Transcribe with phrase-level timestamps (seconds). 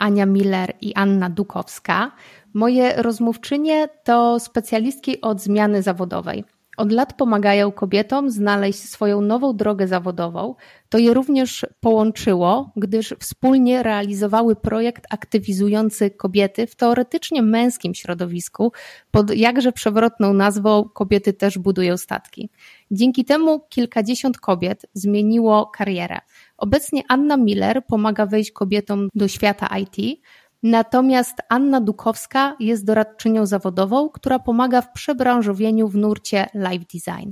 [0.00, 2.12] Ania Miller i Anna Dukowska.
[2.54, 6.44] Moje rozmówczynie to specjalistki od zmiany zawodowej.
[6.76, 10.54] Od lat pomagają kobietom znaleźć swoją nową drogę zawodową.
[10.88, 18.72] To je również połączyło, gdyż wspólnie realizowały projekt aktywizujący kobiety w teoretycznie męskim środowisku
[19.10, 22.50] pod jakże przewrotną nazwą Kobiety też budują statki.
[22.90, 26.18] Dzięki temu kilkadziesiąt kobiet zmieniło karierę.
[26.60, 30.20] Obecnie Anna Miller pomaga wejść kobietom do świata IT,
[30.62, 37.30] natomiast Anna Dukowska jest doradczynią zawodową, która pomaga w przebranżowieniu w nurcie live design.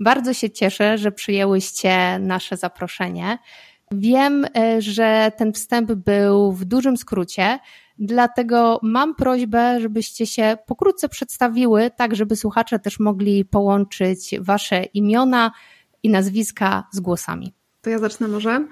[0.00, 3.38] Bardzo się cieszę, że przyjęłyście nasze zaproszenie.
[3.92, 7.58] Wiem, e, że ten wstęp był w dużym skrócie,
[7.98, 15.52] dlatego mam prośbę, żebyście się pokrótce przedstawiły, tak żeby słuchacze też mogli połączyć wasze imiona
[16.02, 17.54] i nazwiska z głosami.
[17.84, 18.66] To ja zacznę może.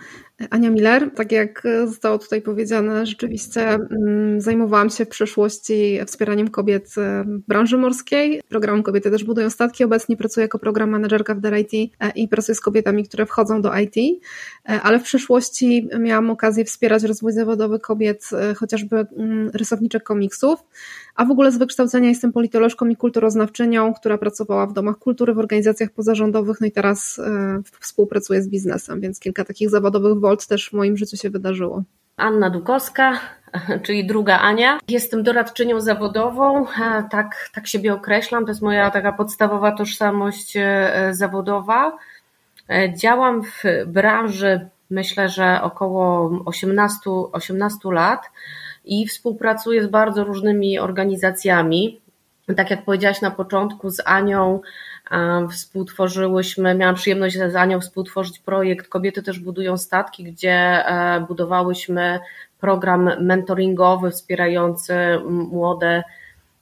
[0.50, 6.94] Ania Miller, tak jak zostało tutaj powiedziane, rzeczywiście mm, zajmowałam się w przeszłości wspieraniem kobiet
[6.96, 8.42] w branży morskiej.
[8.48, 9.84] Program Kobiety też budują statki.
[9.84, 13.62] Obecnie pracuję jako program managerka w Dare IT e, i pracuję z kobietami, które wchodzą
[13.62, 19.50] do IT, e, ale w przeszłości miałam okazję wspierać rozwój zawodowy kobiet, e, chociażby mm,
[19.54, 20.60] rysowniczek komiksów.
[21.14, 25.38] A w ogóle z wykształcenia jestem politolożką i kulturoznawczynią, która pracowała w domach kultury, w
[25.38, 27.20] organizacjach pozarządowych, no i teraz
[27.80, 31.82] współpracuję z biznesem, więc kilka takich zawodowych Volt też w moim życiu się wydarzyło.
[32.16, 33.20] Anna Dukowska,
[33.84, 34.78] czyli druga Ania.
[34.88, 36.66] Jestem doradczynią zawodową,
[37.10, 41.98] tak, tak siebie określam, to jest moja taka podstawowa tożsamość e, zawodowa.
[42.70, 48.30] E, działam w branży, myślę, że około 18, 18 lat
[48.84, 52.00] i współpracuję z bardzo różnymi organizacjami.
[52.56, 54.60] Tak jak powiedziałaś na początku, z Anią
[55.50, 62.20] Współtworzyłyśmy, miałam przyjemność z Anią współtworzyć projekt Kobiety też budują statki, gdzie e, budowałyśmy
[62.60, 64.94] program mentoringowy wspierający
[65.28, 66.02] młode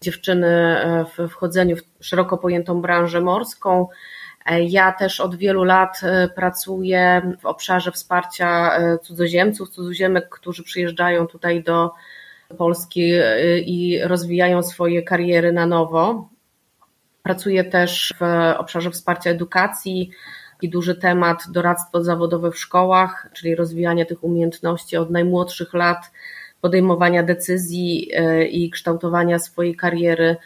[0.00, 3.88] dziewczyny e, w wchodzeniu w szeroko pojętą branżę morską.
[4.46, 6.00] E, ja też od wielu lat
[6.34, 8.70] pracuję w obszarze wsparcia
[9.02, 11.90] cudzoziemców, cudzoziemek, którzy przyjeżdżają tutaj do
[12.58, 13.12] Polski
[13.66, 16.28] i rozwijają swoje kariery na nowo.
[17.22, 18.24] Pracuję też w
[18.58, 20.10] obszarze wsparcia edukacji
[20.62, 26.10] i duży temat doradztwo zawodowe w szkołach, czyli rozwijanie tych umiejętności od najmłodszych lat,
[26.60, 30.36] podejmowania decyzji e, i kształtowania swojej kariery.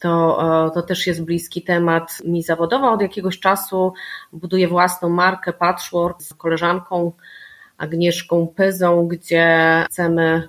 [0.00, 2.92] To, e, to też jest bliski temat mi zawodowo.
[2.92, 3.92] Od jakiegoś czasu
[4.32, 7.12] buduję własną markę Patchwork z koleżanką
[7.78, 10.48] Agnieszką Pyzą, gdzie chcemy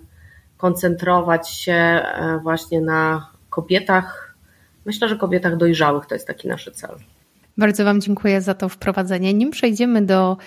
[0.57, 4.24] koncentrować się e, właśnie na kobietach
[4.85, 6.95] Myślę, że kobietach dojrzałych to jest taki nasz cel.
[7.57, 9.33] Bardzo Wam dziękuję za to wprowadzenie.
[9.33, 10.37] Nim przejdziemy do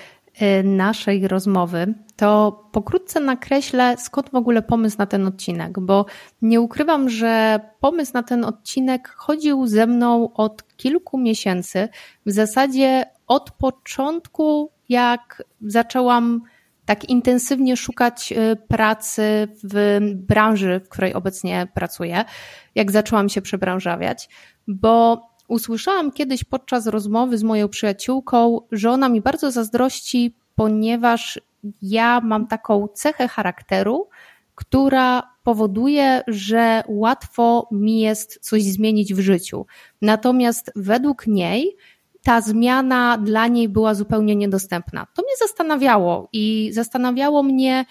[0.43, 6.07] y, naszej rozmowy, to pokrótce nakreślę, skąd w ogóle pomysł na ten odcinek, bo
[6.43, 11.89] nie ukrywam, że pomysł na ten odcinek chodził ze mną od kilku miesięcy,
[12.27, 16.43] w zasadzie od początku, jak zaczęłam
[16.89, 22.25] tak intensywnie szukać y, pracy w branży, w której obecnie pracuję,
[22.75, 24.29] jak zaczęłam się przebranżawiać,
[24.69, 31.41] bo usłyszałam kiedyś podczas rozmowy z moją przyjaciółką, że ona mi bardzo zazdrości, ponieważ
[31.83, 34.09] ja mam taką cechę charakteru,
[34.55, 39.67] która powoduje, że łatwo mi jest coś zmienić w życiu.
[40.03, 41.77] Natomiast według niej
[42.29, 45.07] ta zmiana dla niej była zupełnie niedostępna.
[45.15, 47.85] To mnie zastanawiało i zastanawiało mnie,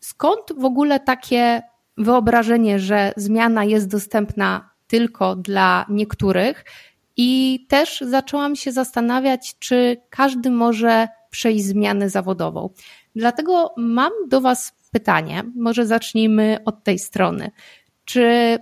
[0.00, 1.62] skąd w ogóle takie
[1.96, 6.64] wyobrażenie, że zmiana jest dostępna tylko dla niektórych.
[7.16, 12.70] I też zaczęłam się zastanawiać, czy każdy może przejść zmianę zawodową.
[13.16, 17.50] Dlatego mam do Was pytanie, może zacznijmy od tej strony.
[18.04, 18.58] Czy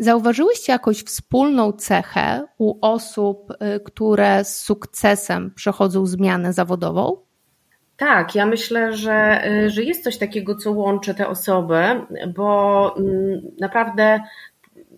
[0.00, 7.16] Zauważyłyście jakąś wspólną cechę u osób, y, które z sukcesem przechodzą zmianę zawodową?
[7.96, 11.82] Tak, ja myślę, że, y, że jest coś takiego, co łączy te osoby,
[12.36, 14.20] bo mm, naprawdę,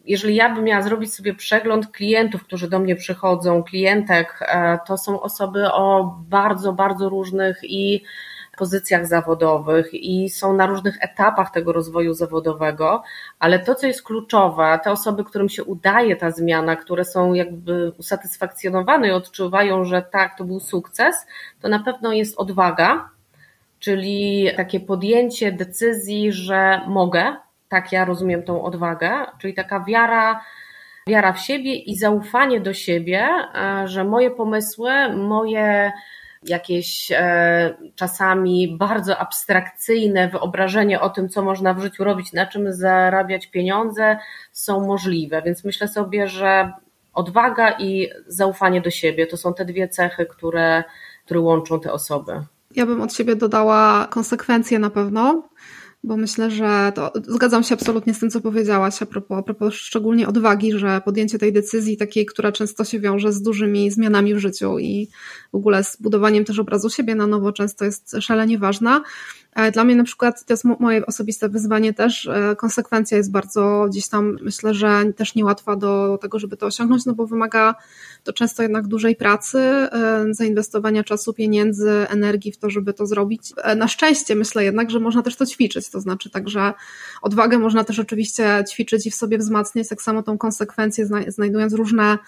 [0.04, 4.98] jeżeli ja bym miała zrobić sobie przegląd klientów, którzy do mnie przychodzą, klientek, e, to
[4.98, 8.02] są osoby o bardzo, bardzo różnych i
[8.56, 13.02] pozycjach zawodowych i są na różnych etapach tego rozwoju zawodowego,
[13.38, 17.92] ale to, co jest kluczowe, te osoby, którym się udaje ta zmiana, które są jakby
[17.98, 21.26] usatysfakcjonowane i odczuwają, że tak, to był sukces,
[21.60, 23.08] to na pewno jest odwaga,
[23.78, 27.36] czyli takie podjęcie decyzji, że mogę,
[27.68, 30.44] tak ja rozumiem tą odwagę, czyli taka wiara,
[31.06, 35.92] wiara w siebie i zaufanie do siebie, e, że moje pomysły, moje
[36.44, 42.72] jakieś e, czasami bardzo abstrakcyjne wyobrażenie o tym, co można w życiu robić, na czym
[42.72, 44.18] zarabiać pieniądze,
[44.52, 45.42] są możliwe.
[45.42, 46.72] Więc myślę sobie, że
[47.14, 50.84] odwaga i zaufanie do siebie to są te dwie cechy, które,
[51.24, 52.44] które łączą te osoby.
[52.76, 55.48] Ja bym od siebie dodała konsekwencje na pewno,
[56.04, 59.74] bo myślę, że to zgadzam się absolutnie z tym, co powiedziałaś a propos, a propos
[59.74, 64.38] szczególnie odwagi, że podjęcie tej decyzji takiej, która często się wiąże z dużymi zmianami w
[64.38, 65.08] życiu i
[65.52, 69.02] w ogóle z budowaniem też obrazu siebie na nowo często jest szalenie ważna.
[69.72, 72.26] Dla mnie na przykład to jest moje osobiste wyzwanie też.
[72.26, 77.06] E, konsekwencja jest bardzo gdzieś tam, myślę, że też niełatwa do tego, żeby to osiągnąć,
[77.06, 77.74] no bo wymaga
[78.24, 83.52] to często jednak dużej pracy, e, zainwestowania czasu, pieniędzy, energii w to, żeby to zrobić.
[83.56, 86.72] E, na szczęście myślę jednak, że można też to ćwiczyć, to znaczy także
[87.22, 92.18] odwagę można też oczywiście ćwiczyć i w sobie wzmacniać, tak samo tą konsekwencję znajdując różne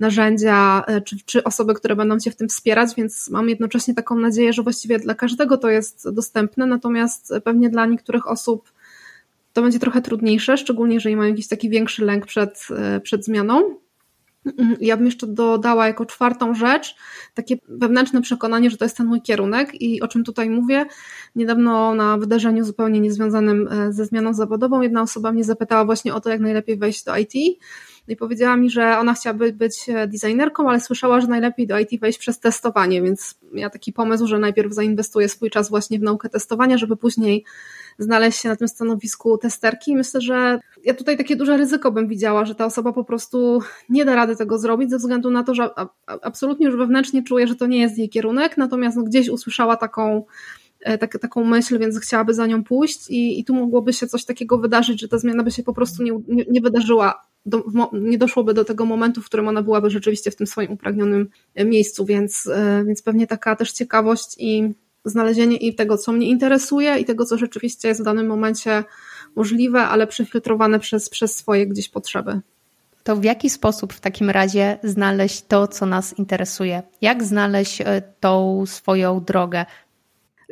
[0.00, 4.52] narzędzia, czy, czy osoby, które będą Cię w tym wspierać, więc mam jednocześnie taką nadzieję,
[4.52, 8.72] że właściwie dla każdego to jest dostępne, natomiast pewnie dla niektórych osób
[9.52, 13.76] to będzie trochę trudniejsze, szczególnie jeżeli mają jakiś taki większy lęk przed, e, przed zmianą.
[14.80, 16.96] Ja bym jeszcze dodała jako czwartą rzecz
[17.34, 20.86] takie wewnętrzne przekonanie, że to jest ten mój kierunek i o czym tutaj mówię.
[21.36, 26.20] Niedawno na wydarzeniu zupełnie niezwiązanym e, ze zmianą zawodową jedna osoba mnie zapytała właśnie o
[26.20, 27.32] to, jak najlepiej wejść do IT.
[28.08, 32.00] I powiedziała mi, że ona chciałaby być e, designerką, ale słyszała, że najlepiej do IT
[32.00, 36.28] wejść przez testowanie, więc ja taki pomysł, że najpierw zainwestuję swój czas właśnie w naukę
[36.28, 37.44] testowania, żeby później
[37.98, 39.96] znaleźć się na tym stanowisku testerki.
[39.96, 44.04] Myślę, że ja tutaj takie duże ryzyko bym widziała, że ta osoba po prostu nie
[44.04, 45.70] da rady tego zrobić ze względu na to, że
[46.06, 50.24] absolutnie już wewnętrznie czuje, że to nie jest jej kierunek, natomiast no gdzieś usłyszała taką
[50.80, 54.24] e, tak, taką myśl, więc chciałaby za nią pójść i, i tu mogłoby się coś
[54.24, 58.18] takiego wydarzyć, że ta zmiana by się po prostu nie, nie, nie wydarzyła, do, nie
[58.18, 62.46] doszłoby do tego momentu, w którym ona byłaby rzeczywiście w tym swoim upragnionym miejscu, więc,
[62.46, 64.74] e, więc pewnie taka też ciekawość i
[65.04, 68.84] znalezienie i tego, co mnie interesuje i tego, co rzeczywiście jest w danym momencie
[69.36, 72.40] możliwe, ale przefiltrowane przez, przez swoje gdzieś potrzeby.
[73.04, 76.82] To w jaki sposób w takim razie znaleźć to, co nas interesuje?
[77.00, 79.66] Jak znaleźć e, tą swoją drogę?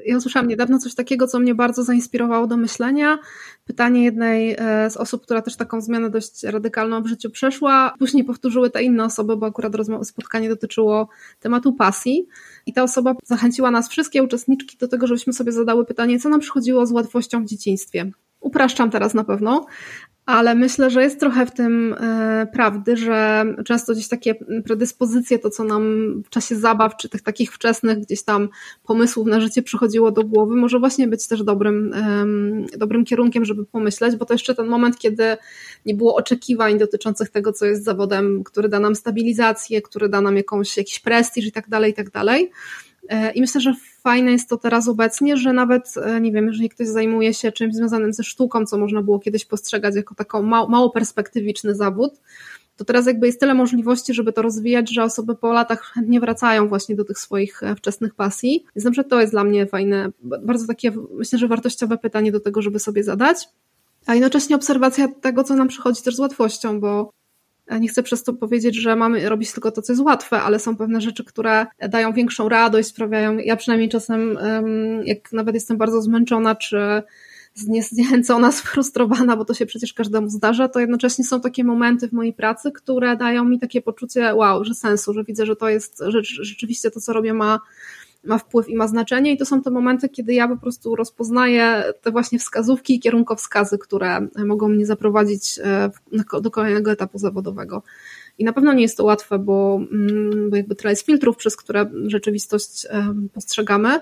[0.06, 3.18] Ja usłyszałam niedawno coś takiego, co mnie bardzo zainspirowało do myślenia.
[3.64, 7.94] Pytanie jednej e, z osób, która też taką zmianę dość radykalną w życiu przeszła.
[7.98, 9.72] Później powtórzyły te inne osoby, bo akurat
[10.02, 11.08] spotkanie dotyczyło
[11.40, 12.26] tematu pasji.
[12.66, 16.40] I ta osoba zachęciła nas, wszystkie uczestniczki, do tego, żebyśmy sobie zadały pytanie, co nam
[16.40, 18.10] przychodziło z łatwością w dzieciństwie.
[18.40, 19.66] Upraszczam teraz na pewno,
[20.26, 24.34] ale myślę, że jest trochę w tym e, prawdy, że często gdzieś takie
[24.64, 25.82] predyspozycje, to co nam
[26.22, 28.48] w czasie zabaw, czy tych takich wczesnych gdzieś tam
[28.84, 31.94] pomysłów na życie przychodziło do głowy, może właśnie być też dobrym,
[32.76, 35.36] dobrym kierunkiem, żeby pomyśleć, bo to jeszcze ten moment, kiedy
[35.86, 40.36] nie było oczekiwań dotyczących tego, co jest zawodem, który da nam stabilizację, który da nam
[40.36, 42.50] jakąś, jakiś prestiż i tak dalej, i tak dalej.
[43.10, 46.68] E, I myślę, że fajne jest to teraz obecnie, że nawet, e, nie wiem, jeżeli
[46.68, 50.90] ktoś zajmuje się czymś związanym ze sztuką, co można było kiedyś postrzegać jako taką mało,
[50.90, 52.12] perspektywiczny zawód,
[52.76, 56.68] to teraz jakby jest tyle możliwości, żeby to rozwijać, że osoby po latach chętnie wracają
[56.68, 58.64] właśnie do tych swoich e, wczesnych pasji.
[58.76, 62.62] Więc na to jest dla mnie fajne, bardzo takie, myślę, że wartościowe pytanie do tego,
[62.62, 63.48] żeby sobie zadać.
[64.06, 67.10] A jednocześnie obserwacja tego, co nam przychodzi też z łatwością, bo
[67.78, 70.76] nie chcę przez to powiedzieć, że mamy robić tylko to, co jest łatwe, ale są
[70.76, 73.38] pewne rzeczy, które dają większą radość, sprawiają.
[73.38, 74.38] Ja przynajmniej czasem,
[75.04, 77.02] jak nawet jestem bardzo zmęczona, czy
[77.54, 82.32] zniechęcona, sfrustrowana, bo to się przecież każdemu zdarza, to jednocześnie są takie momenty w mojej
[82.32, 86.22] pracy, które dają mi takie poczucie wow, że sensu, że widzę, że to jest, że
[86.22, 87.60] rzeczywiście to, co robię ma
[88.24, 91.84] ma wpływ i ma znaczenie i to są te momenty, kiedy ja po prostu rozpoznaję
[92.02, 95.90] te właśnie wskazówki i kierunkowskazy, które mogą mnie zaprowadzić e,
[96.42, 97.82] do kolejnego etapu zawodowego.
[98.38, 101.56] I na pewno nie jest to łatwe, bo, mm, bo jakby tyle jest filtrów, przez
[101.56, 104.00] które rzeczywistość e, postrzegamy,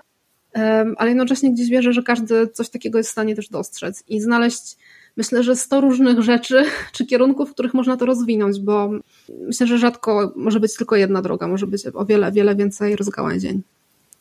[0.57, 4.21] e, ale jednocześnie gdzieś wierzę, że każdy coś takiego jest w stanie też dostrzec i
[4.21, 4.77] znaleźć
[5.17, 8.91] myślę, że 100 różnych rzeczy czy kierunków, w których można to rozwinąć, bo
[9.29, 13.63] myślę, że rzadko może być tylko jedna droga, może być o wiele, wiele więcej rozgałęzień.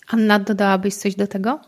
[0.08, 1.60] Anna, dodałabyś coś do tego?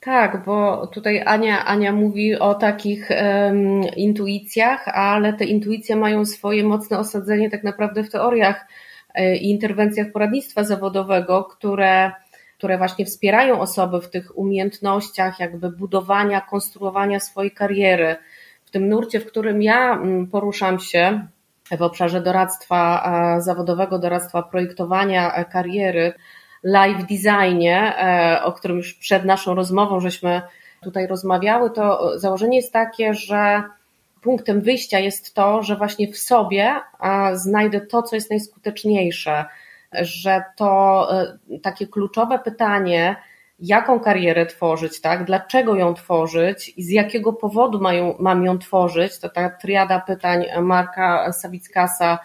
[0.00, 6.64] Tak, bo tutaj Ania, Ania mówi o takich um, intuicjach, ale te intuicje mają swoje
[6.64, 8.66] mocne osadzenie tak naprawdę w teoriach
[9.14, 12.12] e, i interwencjach poradnictwa zawodowego, które
[12.62, 18.16] które właśnie wspierają osoby w tych umiejętnościach, jakby budowania, konstruowania swojej kariery.
[18.64, 21.26] W tym nurcie, w którym ja mm, poruszam się,
[21.78, 26.12] w obszarze doradztwa zawodowego, doradztwa projektowania e, kariery,
[26.62, 30.42] live designie, e, o którym już przed naszą rozmową żeśmy
[30.82, 33.62] tutaj rozmawiały, to założenie jest takie, że
[34.22, 36.74] punktem wyjścia jest to, że właśnie w sobie
[37.32, 39.44] znajdę to, co jest najskuteczniejsze,
[39.92, 43.16] że to e, takie kluczowe pytanie,
[43.58, 45.24] jaką karierę tworzyć, tak?
[45.24, 50.44] dlaczego ją tworzyć i z jakiego powodu mają, mam ją tworzyć, to ta triada pytań
[50.62, 52.18] Marka Sawickasa,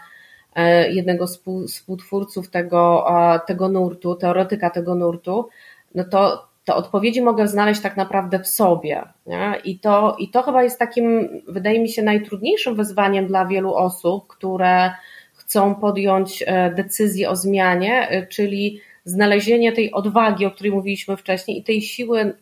[0.90, 3.06] jednego z współtwórców tego,
[3.48, 5.50] tego nurtu, teoretyka tego nurtu,
[5.96, 9.04] no to te odpowiedzi mogę znaleźć tak naprawdę w sobie.
[9.28, 9.54] Nie?
[9.64, 14.28] I, to, I to chyba jest takim, wydaje mi się, najtrudniejszym wyzwaniem dla wielu osób,
[14.28, 14.92] które
[15.34, 21.60] chcą podjąć e, decyzję o zmianie, e, czyli znalezienie tej odwagi, o której mówiliśmy wcześniej,
[21.60, 22.36] i tej siły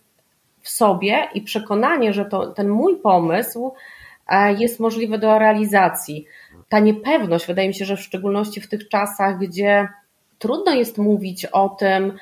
[0.61, 3.73] w sobie i przekonanie, że to, ten mój pomysł
[4.27, 6.25] e, jest możliwy do realizacji.
[6.69, 9.87] Ta niepewność, wydaje mi się, że w szczególności w tych czasach, gdzie
[10.39, 12.13] trudno jest mówić o tym,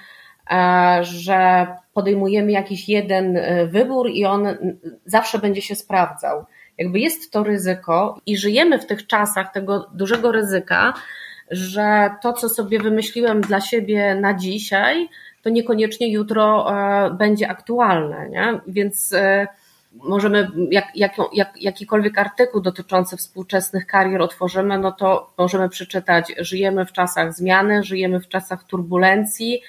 [1.01, 4.47] że podejmujemy jakiś jeden wybór i on
[5.05, 6.45] zawsze będzie się sprawdzał.
[6.77, 10.93] Jakby jest to ryzyko i żyjemy w tych czasach tego dużego ryzyka,
[11.51, 15.09] że to, co sobie wymyśliłem dla siebie na dzisiaj,
[15.41, 18.29] to niekoniecznie jutro e, będzie aktualne.
[18.29, 18.59] Nie?
[18.67, 19.47] Więc e,
[19.93, 26.85] możemy, jak, jak, jak, jakikolwiek artykuł dotyczący współczesnych karier otworzymy, no to możemy przeczytać, żyjemy
[26.85, 29.61] w czasach zmiany, żyjemy w czasach turbulencji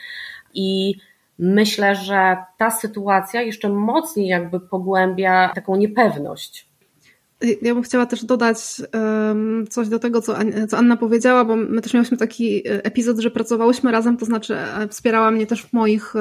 [0.55, 0.95] i
[1.39, 6.69] myślę, że ta sytuacja jeszcze mocniej jakby pogłębia taką niepewność.
[7.63, 8.59] Ja bym chciała też dodać
[9.71, 10.37] coś do tego, co,
[10.77, 14.89] Anna powiedziała, bo my też miałyśmy taki e, epizod, że pracowałyśmy razem, to znaczy e,
[14.89, 16.15] wspierała mnie też w moich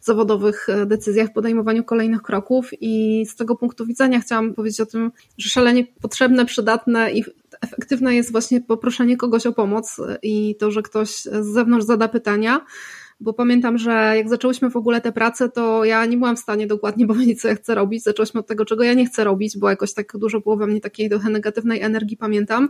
[0.00, 5.12] zawodowych e, decyzjach, podejmowaniu kolejnych kroków i z tego punktu widzenia chciałam powiedzieć o tym,
[5.38, 7.24] że szalenie potrzebne, przydatne i
[7.60, 12.60] efektywne jest właśnie poproszenie kogoś o pomoc i to, że ktoś z zewnątrz zada pytania,
[13.20, 16.66] bo pamiętam, że jak zaczęłyśmy w ogóle tę pracę, to ja nie byłam w stanie
[16.66, 18.02] dokładnie powiedzieć, co ja chcę robić.
[18.02, 20.80] Zaczęłyśmy od tego, czego ja nie chcę robić, bo jakoś tak dużo było we mnie
[20.80, 22.68] takiej trochę negatywnej energii, pamiętam.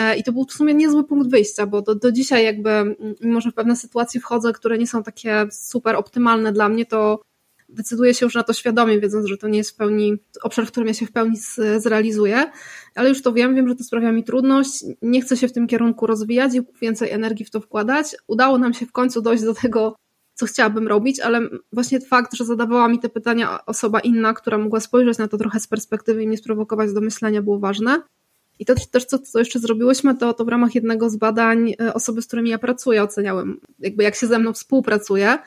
[0.00, 3.40] E, I to był w sumie niezły punkt wyjścia, bo do, do dzisiaj jakby, mimo
[3.40, 7.20] że w pewne sytuacje wchodzę, które nie są takie super optymalne dla mnie, to
[7.68, 10.70] decyduję się już na to świadomie, wiedząc, że to nie jest w pełni obszar, w
[10.70, 11.36] którym ja się w pełni
[11.78, 12.50] zrealizuję,
[12.94, 15.66] ale już to wiem, wiem, że to sprawia mi trudność, nie chcę się w tym
[15.66, 18.16] kierunku rozwijać i więcej energii w to wkładać.
[18.26, 19.96] Udało nam się w końcu dojść do tego,
[20.34, 21.40] co chciałabym robić, ale
[21.72, 25.60] właśnie fakt, że zadawała mi te pytania osoba inna, która mogła spojrzeć na to trochę
[25.60, 28.02] z perspektywy i mnie sprowokować do myślenia, było ważne.
[28.60, 31.94] I to też, co, co jeszcze zrobiłyśmy, to, to w ramach jednego z badań e,
[31.94, 35.38] osoby, z którymi ja pracuję, oceniałem, jakby jak się ze mną współpracuje.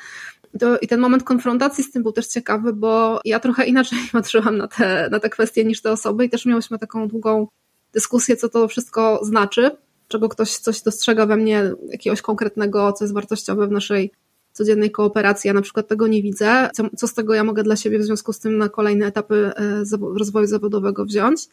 [0.59, 4.57] To, I ten moment konfrontacji z tym był też ciekawy, bo ja trochę inaczej patrzyłam
[4.57, 7.47] na te, na te kwestie niż te osoby i też miałyśmy taką długą
[7.93, 9.71] dyskusję, co to wszystko znaczy,
[10.07, 14.11] czego ktoś coś dostrzega we mnie, jakiegoś konkretnego, co jest wartościowe w naszej
[14.53, 15.47] codziennej kooperacji.
[15.47, 16.69] Ja na przykład tego nie widzę.
[16.73, 19.51] Co, co z tego ja mogę dla siebie w związku z tym na kolejne etapy
[19.55, 19.83] e,
[20.17, 21.47] rozwoju zawodowego wziąć?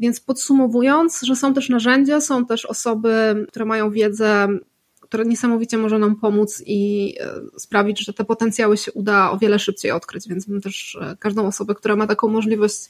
[0.00, 4.48] Więc podsumowując, że są też narzędzia, są też osoby, które mają wiedzę
[5.10, 9.58] które niesamowicie może nam pomóc i e, sprawić, że te potencjały się uda o wiele
[9.58, 12.88] szybciej odkryć, więc bym też e, każdą osobę, która ma taką możliwość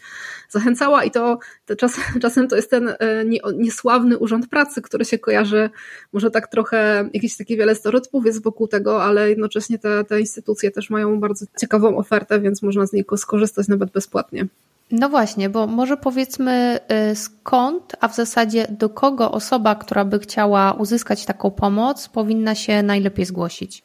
[0.48, 1.38] zachęcała i to,
[1.78, 3.24] czas, czasem to jest ten e,
[3.54, 5.70] niesławny urząd pracy, który się kojarzy,
[6.12, 10.70] może tak trochę, jakieś takie wiele stereotypów jest wokół tego, ale jednocześnie te, te instytucje
[10.70, 14.46] też mają bardzo ciekawą ofertę, więc można z niej skorzystać nawet bezpłatnie.
[14.90, 16.78] No właśnie, bo może powiedzmy
[17.12, 22.54] y, skąd, a w zasadzie do kogo osoba, która by chciała uzyskać taką pomoc, powinna
[22.54, 23.82] się najlepiej zgłosić?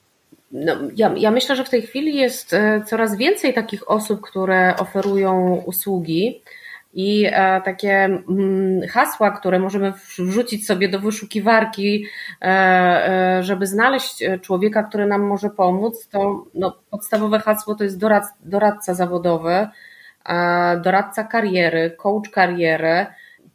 [0.51, 4.75] No, ja, ja myślę, że w tej chwili jest e, coraz więcej takich osób, które
[4.79, 6.41] oferują usługi.
[6.93, 12.05] I e, takie mm, hasła, które możemy wrzucić sobie do wyszukiwarki,
[12.41, 17.99] e, żeby znaleźć człowieka, który nam może pomóc, to no, podstawowe hasło to jest
[18.43, 19.67] doradca zawodowy,
[20.83, 23.05] doradca kariery, coach kariery.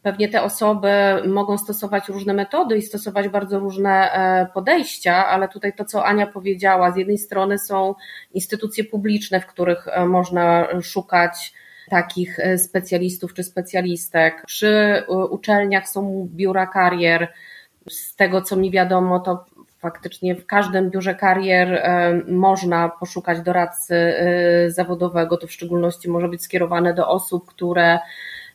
[0.03, 0.89] Pewnie te osoby
[1.27, 6.27] mogą stosować różne metody i stosować bardzo różne e, podejścia, ale tutaj to, co Ania
[6.27, 7.95] powiedziała, z jednej strony są
[8.35, 11.55] instytucje publiczne, w których e, można szukać
[11.91, 14.43] takich e, specjalistów czy specjalistek.
[14.47, 17.33] Przy uczelniach są biura karier.
[17.91, 19.45] Z tego, co mi wiadomo, to
[19.81, 26.29] faktycznie w każdym biurze karier e, można poszukać doradcy e, zawodowego, to w szczególności może
[26.29, 27.99] być skierowane do osób, które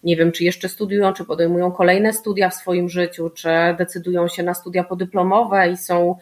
[0.03, 4.43] nie wiem, czy jeszcze studiują, czy podejmują kolejne studia w swoim życiu, czy decydują się
[4.43, 6.15] na studia podyplomowe i są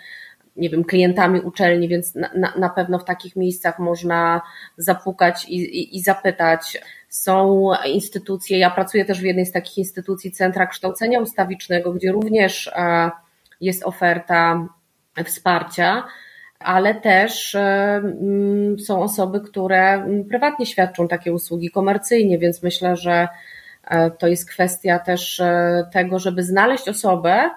[0.55, 4.41] nie wiem, klientami uczelni, więc na, na, pewno w takich miejscach można
[4.77, 6.81] zapukać i, i, i zapytać.
[7.09, 12.67] Są instytucje, ja pracuję też w jednej z takich instytucji Centra Kształcenia Ustawicznego, gdzie również
[12.67, 13.11] e,
[13.61, 14.67] jest oferta
[15.25, 16.03] wsparcia,
[16.59, 22.95] ale też e, mm, są osoby, które mm, prywatnie świadczą takie usługi komercyjnie, więc myślę,
[22.95, 23.27] że
[23.83, 25.41] e, to jest kwestia też
[25.93, 27.49] tego, żeby znaleźć osobę,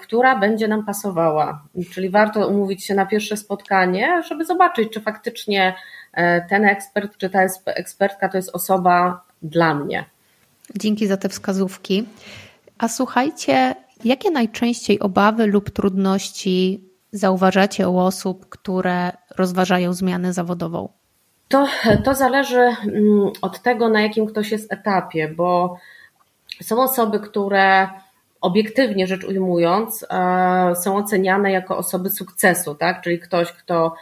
[0.00, 1.62] która będzie nam pasowała.
[1.92, 5.74] Czyli warto umówić się na pierwsze spotkanie, żeby zobaczyć, czy faktycznie
[6.12, 10.04] e, ten ekspert, czy ta ekspertka to jest osoba dla mnie.
[10.76, 12.06] Dzięki za te wskazówki.
[12.78, 20.88] A słuchajcie, jakie najczęściej obawy lub trudności zauważacie u osób, które rozważają zmianę zawodową?
[21.48, 21.66] To,
[22.04, 25.76] to zależy mm, od tego, na jakim ktoś jest etapie, bo
[26.62, 27.88] są osoby, które
[28.40, 33.02] obiektywnie rzecz ujmując, e, są oceniane jako osoby sukcesu, tak?
[33.02, 33.94] Czyli ktoś, kto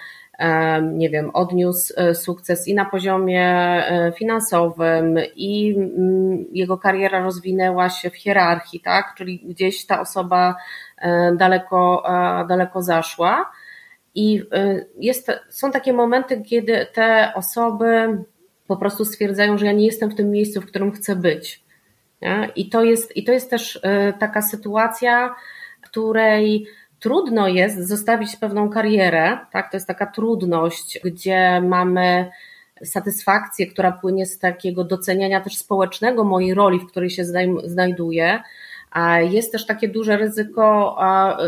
[0.83, 3.83] nie wiem, odniósł e, sukces i na poziomie
[4.19, 9.15] finansowym, i mm, jego kariera rozwinęła się w hierarchii, tak?
[9.17, 10.57] Czyli gdzieś ta osoba
[11.37, 12.03] daleko,
[12.49, 13.51] daleko zaszła.
[14.15, 14.43] I
[14.99, 18.19] jest, są takie momenty, kiedy te osoby
[18.67, 21.63] po prostu stwierdzają, że ja nie jestem w tym miejscu, w którym chcę być.
[22.57, 25.35] I, to jest, I to jest też e, taka sytuacja,
[25.83, 26.67] której
[27.01, 29.71] trudno jest zostawić pewną karierę, tak?
[29.71, 32.31] To jest taka trudność, gdzie mamy
[32.85, 37.25] satysfakcję, która płynie z takiego doceniania też społecznego mojej roli, w której się
[37.65, 38.43] znajduję.
[38.91, 40.97] A jest też takie duże ryzyko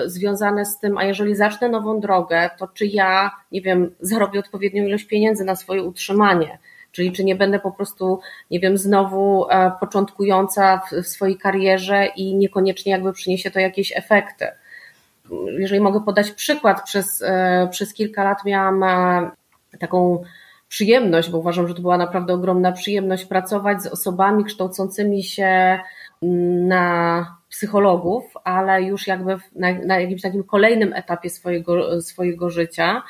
[0.07, 4.85] związane z tym, a jeżeli zacznę nową drogę, to czy ja, nie wiem, zarobię odpowiednią
[4.85, 6.59] ilość pieniędzy na swoje utrzymanie
[6.93, 12.35] Czyli czy nie będę po prostu, nie wiem, znowu e, początkująca w swojej karierze i
[12.35, 14.47] niekoniecznie jakby przyniesie to jakieś efekty.
[15.59, 19.31] Jeżeli mogę podać przykład, przez, e, przez kilka lat miałam e,
[19.79, 20.23] taką
[20.69, 25.79] przyjemność, bo uważam, że to była naprawdę ogromna przyjemność pracować z osobami kształcącymi się
[26.69, 33.03] na psychologów, ale już jakby na, na jakimś takim kolejnym etapie swojego, swojego życia.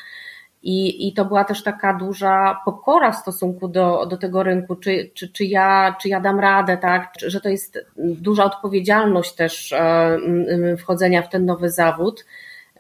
[0.63, 5.11] I, I to była też taka duża pokora w stosunku do, do tego rynku, czy,
[5.15, 7.13] czy, czy, ja, czy ja dam radę, tak?
[7.27, 10.19] że to jest duża odpowiedzialność też e,
[10.79, 12.25] wchodzenia w ten nowy zawód.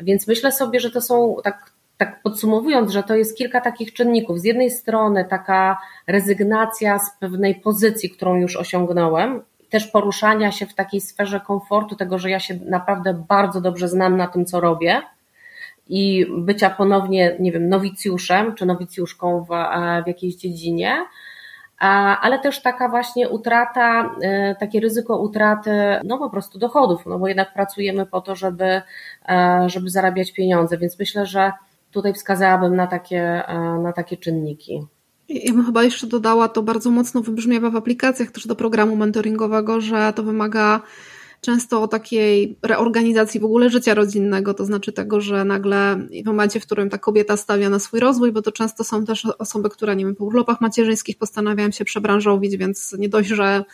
[0.00, 4.40] Więc myślę sobie, że to są, tak, tak podsumowując, że to jest kilka takich czynników.
[4.40, 10.74] Z jednej strony taka rezygnacja z pewnej pozycji, którą już osiągnąłem, też poruszania się w
[10.74, 15.02] takiej sferze komfortu, tego, że ja się naprawdę bardzo dobrze znam na tym, co robię
[15.90, 20.96] i bycia ponownie, nie wiem, nowicjuszem czy nowicjuszką w, e, w jakiejś dziedzinie,
[22.22, 25.70] ale też taka właśnie utrata, e, takie ryzyko utraty,
[26.04, 28.82] no po prostu dochodów, no bo jednak pracujemy po to, żeby,
[29.28, 31.52] e, żeby zarabiać pieniądze, więc myślę, że
[31.90, 33.42] tutaj wskazałabym na takie,
[33.82, 34.86] na takie czynniki.
[35.28, 39.80] Ja bym chyba jeszcze dodała, to bardzo mocno wybrzmiewa w aplikacjach też do programu mentoringowego,
[39.80, 40.80] że to wymaga
[41.40, 46.60] często o takiej reorganizacji w ogóle życia rodzinnego, to znaczy tego, że nagle w momencie,
[46.60, 49.96] w którym ta kobieta stawia na swój rozwój, bo to często są też osoby, które,
[49.96, 53.64] nie wiem, po urlopach macierzyńskich postanawiają się przebranżowić, więc nie dość, że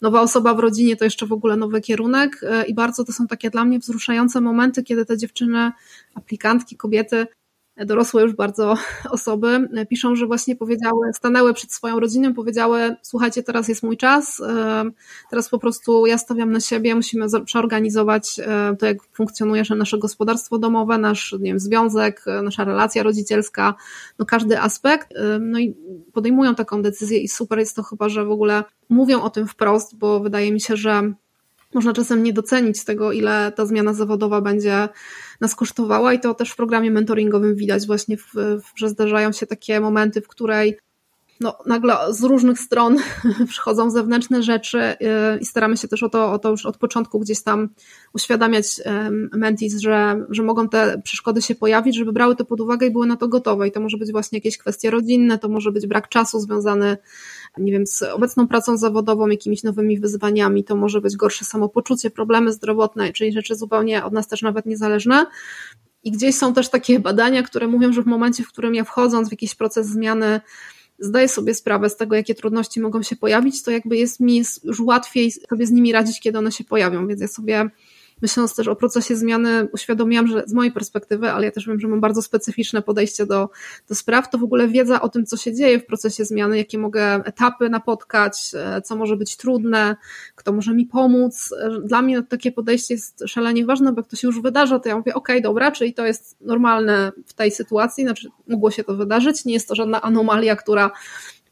[0.00, 3.26] nowa osoba w rodzinie to jeszcze w ogóle nowy kierunek e, i bardzo to są
[3.26, 5.72] takie dla mnie wzruszające momenty, kiedy te dziewczyny,
[6.14, 7.26] aplikantki, kobiety
[7.76, 8.74] dorosłe już bardzo
[9.10, 14.42] osoby piszą, że właśnie powiedziały, stanęły przed swoją rodziną, powiedziały: Słuchajcie, teraz jest mój czas,
[15.30, 18.40] teraz po prostu ja stawiam na siebie, musimy przeorganizować
[18.78, 23.74] to, jak funkcjonuje nasze gospodarstwo domowe, nasz nie wiem, związek, nasza relacja rodzicielska,
[24.18, 25.08] no każdy aspekt.
[25.40, 25.76] No i
[26.12, 29.96] podejmują taką decyzję, i super jest to chyba, że w ogóle mówią o tym wprost,
[29.98, 31.12] bo wydaje mi się, że
[31.74, 34.88] można czasem nie docenić tego, ile ta zmiana zawodowa będzie
[35.40, 38.32] nas kosztowała i to też w programie mentoringowym widać właśnie, w,
[38.76, 40.78] że zdarzają się takie momenty, w której
[41.42, 42.96] no, nagle z różnych stron
[43.48, 44.96] przychodzą zewnętrzne rzeczy y,
[45.40, 47.68] i staramy się też o to, o to już od początku gdzieś tam
[48.14, 48.66] uświadamiać
[49.32, 53.06] mentis, że, że mogą te przeszkody się pojawić, żeby brały to pod uwagę i były
[53.06, 53.68] na to gotowe.
[53.68, 56.96] I to może być właśnie jakieś kwestie rodzinne, to może być brak czasu związany
[57.58, 62.52] nie wiem, z obecną pracą zawodową, jakimiś nowymi wyzwaniami, to może być gorsze samopoczucie, problemy
[62.52, 65.26] zdrowotne, czyli rzeczy zupełnie od nas też nawet niezależne.
[66.04, 69.28] I gdzieś są też takie badania, które mówią, że w momencie, w którym ja wchodząc
[69.28, 70.40] w jakiś proces zmiany,
[70.98, 74.80] zdaję sobie sprawę z tego, jakie trudności mogą się pojawić, to jakby jest mi już
[74.80, 77.06] łatwiej sobie z nimi radzić, kiedy one się pojawią.
[77.06, 77.70] Więc ja sobie
[78.22, 81.88] myśląc też o procesie zmiany, uświadomiłam, że z mojej perspektywy, ale ja też wiem, że
[81.88, 83.48] mam bardzo specyficzne podejście do,
[83.88, 86.78] do spraw, to w ogóle wiedza o tym, co się dzieje w procesie zmiany, jakie
[86.78, 89.96] mogę etapy napotkać, e, co może być trudne,
[90.34, 91.54] kto może mi pomóc.
[91.60, 94.88] E, dla mnie takie podejście jest szalenie ważne, bo jak to się już wydarza, to
[94.88, 98.84] ja mówię, okej, okay, dobra, czyli to jest normalne w tej sytuacji, znaczy mogło się
[98.84, 100.90] to wydarzyć, nie jest to żadna anomalia, która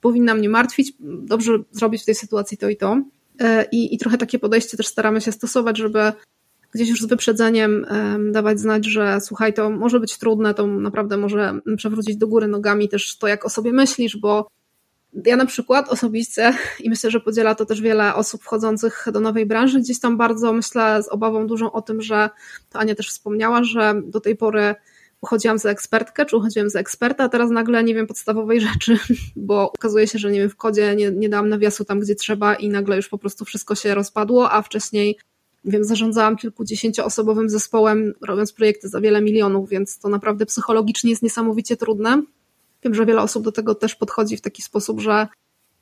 [0.01, 3.03] powinna mnie martwić, dobrze zrobić w tej sytuacji to i to.
[3.41, 6.13] E, I, I trochę takie podejście też staramy się stosować, żeby
[6.73, 7.87] gdzieś już z wyprzedzeniem
[8.33, 12.89] dawać znać, że słuchaj, to może być trudne, to naprawdę może przewrócić do góry nogami
[12.89, 14.47] też to, jak o sobie myślisz, bo
[15.27, 19.47] ja na przykład osobiście i myślę, że podziela to też wiele osób wchodzących do nowej
[19.47, 22.31] branży, gdzieś tam bardzo myślę z obawą dużą o tym, że
[22.71, 24.75] to Ania też wspomniała, że do tej pory
[25.21, 28.99] uchodziłam za ekspertkę, czy uchodziłam za eksperta, a teraz nagle nie wiem podstawowej rzeczy,
[29.37, 32.55] bo okazuje się, że nie wiem, w kodzie nie, nie dałam nawiasu tam, gdzie trzeba
[32.55, 35.19] i nagle już po prostu wszystko się rozpadło, a wcześniej
[35.65, 41.77] wiem, zarządzałam kilkudziesięcioosobowym zespołem, robiąc projekty za wiele milionów, więc to naprawdę psychologicznie jest niesamowicie
[41.77, 42.23] trudne.
[42.85, 45.29] Wiem, że wiele osób do tego też podchodzi w taki sposób, że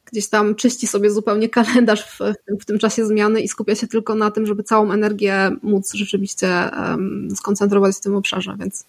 [0.05, 2.19] gdzieś tam czyści sobie zupełnie kalendarz w,
[2.61, 6.71] w tym czasie zmiany i skupia się tylko na tym, żeby całą energię móc rzeczywiście
[6.73, 8.87] um, skoncentrować w tym obszarze, więc,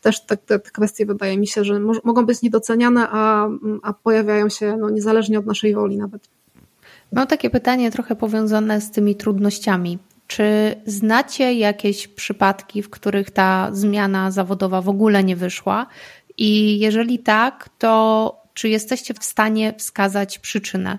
[0.00, 3.48] też te, te, kwestie wydaje mi się, że mo mogą być niedoceniane, a,
[3.82, 6.28] a pojawiają się no, niezależnie od naszej woli nawet.
[7.14, 9.98] Mam takie pytanie trochę powiązane z tymi trudnościami.
[10.26, 15.86] Czy znacie jakieś przypadki, w których ta zmiana zawodowa w ogóle nie wyszła?
[16.38, 20.98] I jeżeli tak, to czy jesteście w stanie wskazać przyczynę?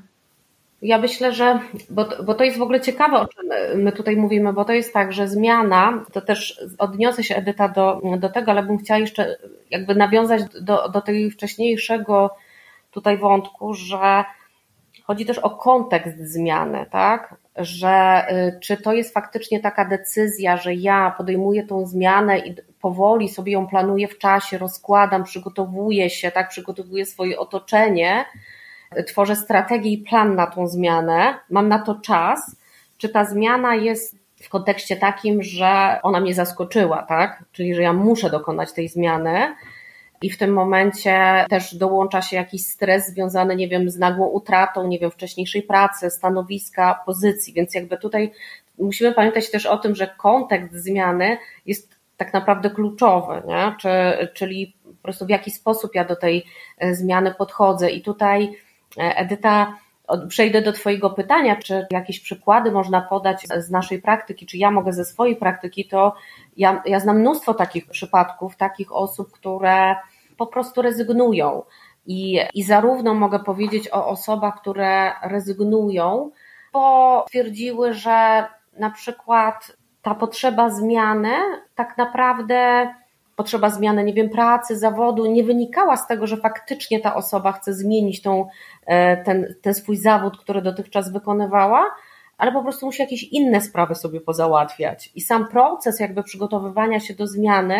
[0.81, 3.49] Ja myślę, że, bo, bo to jest w ogóle ciekawe, o czym
[3.83, 8.01] my tutaj mówimy, bo to jest tak, że zmiana, to też odniosę się Edyta do,
[8.17, 9.37] do tego, ale bym chciała jeszcze
[9.71, 12.35] jakby nawiązać do, do tej wcześniejszego
[12.91, 14.23] tutaj wątku, że
[15.07, 17.35] Chodzi też o kontekst zmiany, tak?
[17.55, 23.29] Że y, czy to jest faktycznie taka decyzja, że ja podejmuję tą zmianę i powoli
[23.29, 28.25] sobie ją planuję w czasie, rozkładam, przygotowuję się, tak, przygotowuję swoje otoczenie,
[29.07, 32.55] tworzę strategię i plan na tą zmianę, mam na to czas,
[32.97, 37.43] czy ta zmiana jest w kontekście takim, że ona mnie zaskoczyła, tak?
[37.51, 39.55] Czyli że ja muszę dokonać tej zmiany,
[40.21, 44.87] i w tym momencie też dołącza się jakiś stres związany, nie wiem, z nagłą utratą,
[44.87, 48.31] nie wiem, wcześniejszej pracy, stanowiska, pozycji, więc jakby tutaj
[48.77, 53.75] musimy pamiętać też o tym, że kontekst zmiany jest tak naprawdę kluczowy, nie?
[53.79, 53.89] Czy,
[54.33, 56.45] czyli po prostu w jaki sposób ja do tej
[56.77, 58.51] e, zmiany podchodzę i tutaj
[58.97, 59.77] e, Edyta
[60.27, 64.93] Przejdę do Twojego pytania, czy jakieś przykłady można podać z naszej praktyki, czy ja mogę
[64.93, 66.15] ze swojej praktyki, to
[66.57, 69.95] ja, ja znam mnóstwo takich przypadków, takich osób, które
[70.37, 71.63] po prostu rezygnują.
[72.07, 76.31] I, I zarówno mogę powiedzieć o osobach, które rezygnują,
[76.73, 78.45] bo stwierdziły, że
[78.79, 81.33] na przykład ta potrzeba zmiany
[81.75, 82.87] tak naprawdę
[83.35, 87.73] potrzeba zmiany, nie wiem, pracy, zawodu nie wynikała z tego, że faktycznie ta osoba chce
[87.73, 88.47] zmienić tą,
[88.85, 91.85] e, ten, ten swój zawód, który dotychczas wykonywała,
[92.37, 95.11] ale po prostu musi jakieś inne sprawy sobie pozałatwiać.
[95.15, 97.79] I sam proces jakby przygotowywania się do zmiany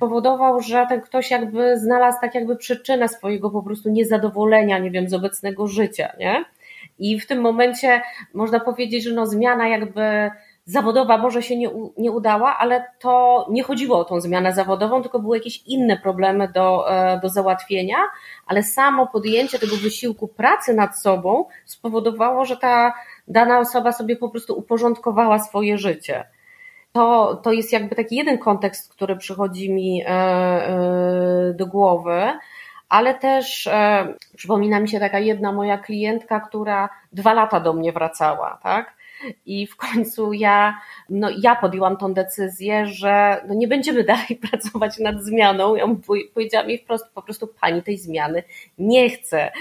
[0.00, 5.08] powodował, że ten ktoś jakby znalazł tak jakby przyczynę swojego po prostu niezadowolenia, nie wiem,
[5.08, 6.44] z obecnego życia, nie?
[6.98, 8.02] I w tym momencie
[8.34, 10.30] można powiedzieć, że no zmiana jakby
[10.64, 15.18] zawodowa może się nie, nie udała, ale to nie chodziło o tą zmianę zawodową, tylko
[15.18, 17.96] były jakieś inne problemy do, e, do załatwienia,
[18.46, 22.94] ale samo podjęcie tego wysiłku pracy nad sobą spowodowało, że ta
[23.28, 26.24] dana osoba sobie po prostu uporządkowała swoje życie.
[26.92, 32.32] To, to jest jakby taki jeden kontekst, który przychodzi mi e, e, do głowy,
[32.88, 33.68] ale też
[34.36, 38.93] przypomina mi się taka jedna moja klientka, która dwa lata do mnie wracała, tak?
[39.46, 44.98] I w końcu ja, no, ja podjęłam tą decyzję, że no, nie będziemy dalej pracować
[44.98, 45.74] nad zmianą.
[45.76, 45.86] Ja
[46.34, 48.42] powiedziałam jej wprost, po prostu pani tej zmiany
[48.78, 49.52] nie chce.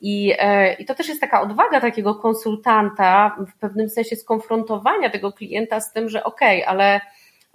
[0.00, 5.32] I, e, I to też jest taka odwaga takiego konsultanta, w pewnym sensie skonfrontowania tego
[5.32, 7.00] klienta z tym, że okej, okay, ale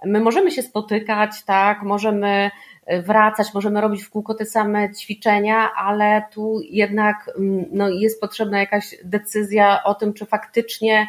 [0.04, 2.50] my możemy się spotykać, tak, możemy
[2.86, 8.20] e, wracać, możemy robić w kółko te same ćwiczenia, ale tu jednak mm, no, jest
[8.20, 11.06] potrzebna jakaś decyzja o tym, czy faktycznie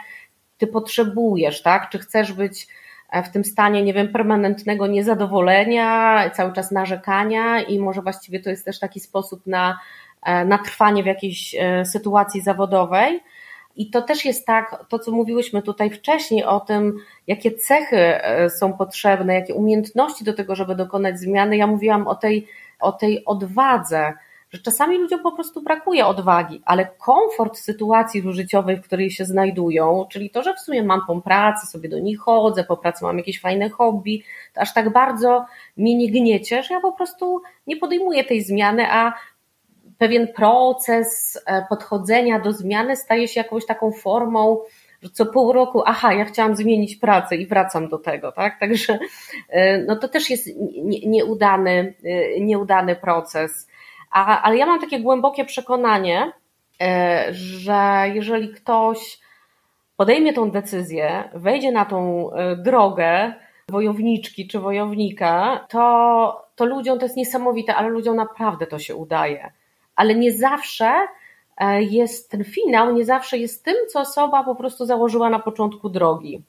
[0.57, 1.89] ty potrzebujesz, tak?
[1.89, 2.67] Czy chcesz być
[3.11, 8.49] e, w tym stanie, nie wiem, permanentnego niezadowolenia, cały czas narzekania i może właściwie to
[8.49, 9.79] jest też taki sposób na,
[10.23, 13.19] e, na trwanie w jakiejś e, sytuacji zawodowej.
[13.77, 18.19] I to też jest tak, to co mówiłyśmy tutaj wcześniej o tym, jakie cechy
[18.59, 21.57] są potrzebne, jakie umiejętności do tego, żeby dokonać zmiany.
[21.57, 22.47] Ja mówiłam o tej,
[22.79, 24.13] o tej odwadze,
[24.55, 30.05] że czasami ludziom po prostu brakuje odwagi, ale komfort sytuacji życiowej, w której się znajdują,
[30.09, 33.17] czyli to, że w sumie mam tą pracę, sobie do niej chodzę, po pracy mam
[33.17, 35.45] jakieś fajne hobby, to aż tak bardzo
[35.77, 39.13] mnie nie gniecie, że ja po prostu nie podejmuję tej zmiany, a
[39.97, 44.61] pewien proces e, podchodzenia do zmiany staje się jakąś taką formą,
[45.01, 48.59] że co pół roku, aha, ja chciałam zmienić pracę i wracam do tego, tak?
[48.59, 48.99] Także
[49.49, 50.49] e, no to też jest
[51.05, 53.67] nieudany, e, nieudany proces.
[54.15, 56.31] A, ale ja mam takie głębokie przekonanie,
[57.31, 59.19] że jeżeli ktoś
[59.97, 63.33] podejmie tą decyzję, wejdzie na tą drogę
[63.69, 69.51] wojowniczki czy wojownika, to, to ludziom to jest niesamowite, ale ludziom naprawdę to się udaje
[69.95, 71.07] ale nie zawsze
[71.57, 75.89] e, jest ten finał, nie zawsze jest tym, co osoba po prostu założyła na początku
[75.89, 76.41] drogi.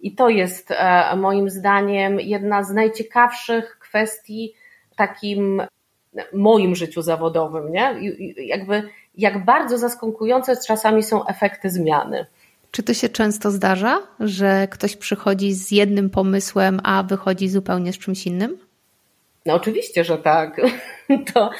[0.00, 4.54] I to jest e, moim zdaniem jedna z najciekawszych kwestii
[4.90, 5.62] w takim
[6.32, 7.94] moim życiu zawodowym, nie?
[8.36, 8.82] Jakby
[9.18, 12.26] jak bardzo zaskakujące czasami są efekty zmiany.
[12.70, 17.98] Czy to się często zdarza, że ktoś przychodzi z jednym pomysłem, a wychodzi zupełnie z
[17.98, 18.58] czymś innym?
[19.46, 20.60] No oczywiście, że tak.
[21.34, 21.50] To,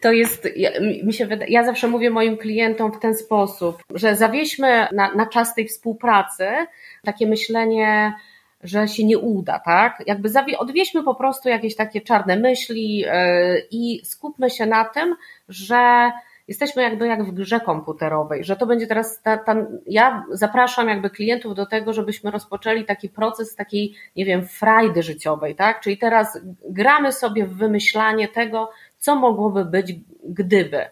[0.00, 0.70] to jest, ja,
[1.04, 5.26] mi się wyda, ja zawsze mówię moim klientom w ten sposób, że zawieźmy na, na
[5.26, 6.48] czas tej współpracy
[7.04, 8.14] takie myślenie,
[8.62, 10.02] że się nie uda, tak?
[10.06, 13.08] Jakby odwieźmy po prostu jakieś takie czarne myśli yy,
[13.70, 15.16] i skupmy się na tym,
[15.48, 16.10] że
[16.50, 21.10] jesteśmy jakby jak w grze komputerowej, że to będzie teraz, ta, ta, ja zapraszam jakby
[21.10, 25.80] klientów do tego, żebyśmy rozpoczęli taki proces takiej, nie wiem, frajdy życiowej, tak?
[25.80, 29.94] Czyli teraz gramy sobie w wymyślanie tego, co mogłoby być
[30.24, 30.84] gdyby,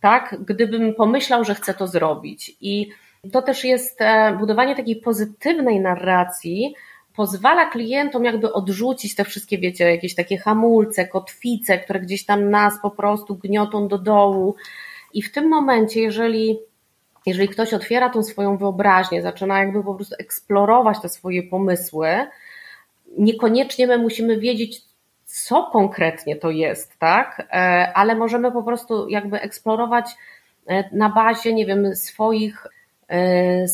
[0.00, 0.36] tak?
[0.40, 2.90] Gdybym pomyślał, że chcę to zrobić i
[3.32, 6.74] to też jest e, budowanie takiej pozytywnej narracji,
[7.18, 12.74] pozwala klientom jakby odrzucić te wszystkie, wiecie, jakieś takie hamulce, kotwice, które gdzieś tam nas
[12.82, 14.54] po prostu gniotą do dołu,
[15.14, 16.58] i w tym momencie, jeżeli,
[17.26, 22.08] jeżeli ktoś otwiera tą swoją wyobraźnię, zaczyna jakby po prostu eksplorować te swoje pomysły,
[23.18, 24.82] niekoniecznie my musimy wiedzieć,
[25.24, 27.48] co konkretnie to jest, tak?
[27.50, 30.10] E, ale możemy po prostu jakby eksplorować
[30.66, 32.66] e, na bazie, nie wiem, swoich,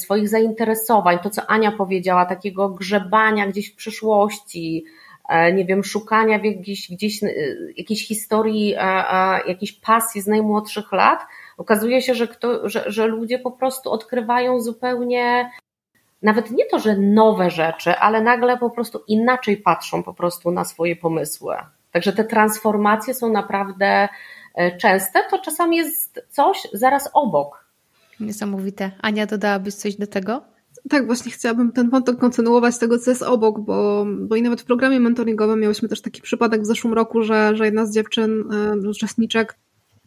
[0.03, 4.85] swoich zainteresowań, to co Ania powiedziała, takiego grzebania gdzieś w przyszłości,
[5.29, 7.29] E, nie wiem, szukania w jakiejś, gdzieś, e,
[7.77, 11.21] jakiejś historii, e, jakiejś pasji z najmłodszych lat,
[11.57, 15.51] okazuje się, że, kto, że, że ludzie po prostu odkrywają zupełnie
[16.23, 20.65] nawet nie to, że nowe rzeczy, ale nagle po prostu inaczej patrzą po prostu na
[20.65, 21.57] swoje pomysły.
[21.93, 24.09] Także te transformacje są naprawdę
[24.81, 27.64] częste, to czasami jest coś zaraz obok.
[28.21, 28.91] Niesamowite.
[29.03, 30.45] Ania, dodałabyś coś do tego?
[30.89, 34.65] Tak, właśnie chciałabym ten wątek kontynuować tego, co jest obok, bo, bo i nawet w
[34.65, 38.53] programie mentoringowym miałyśmy też taki przypadek w zeszłym roku, że, że jedna z dziewczyn,
[38.85, 39.59] y, uczestniczek,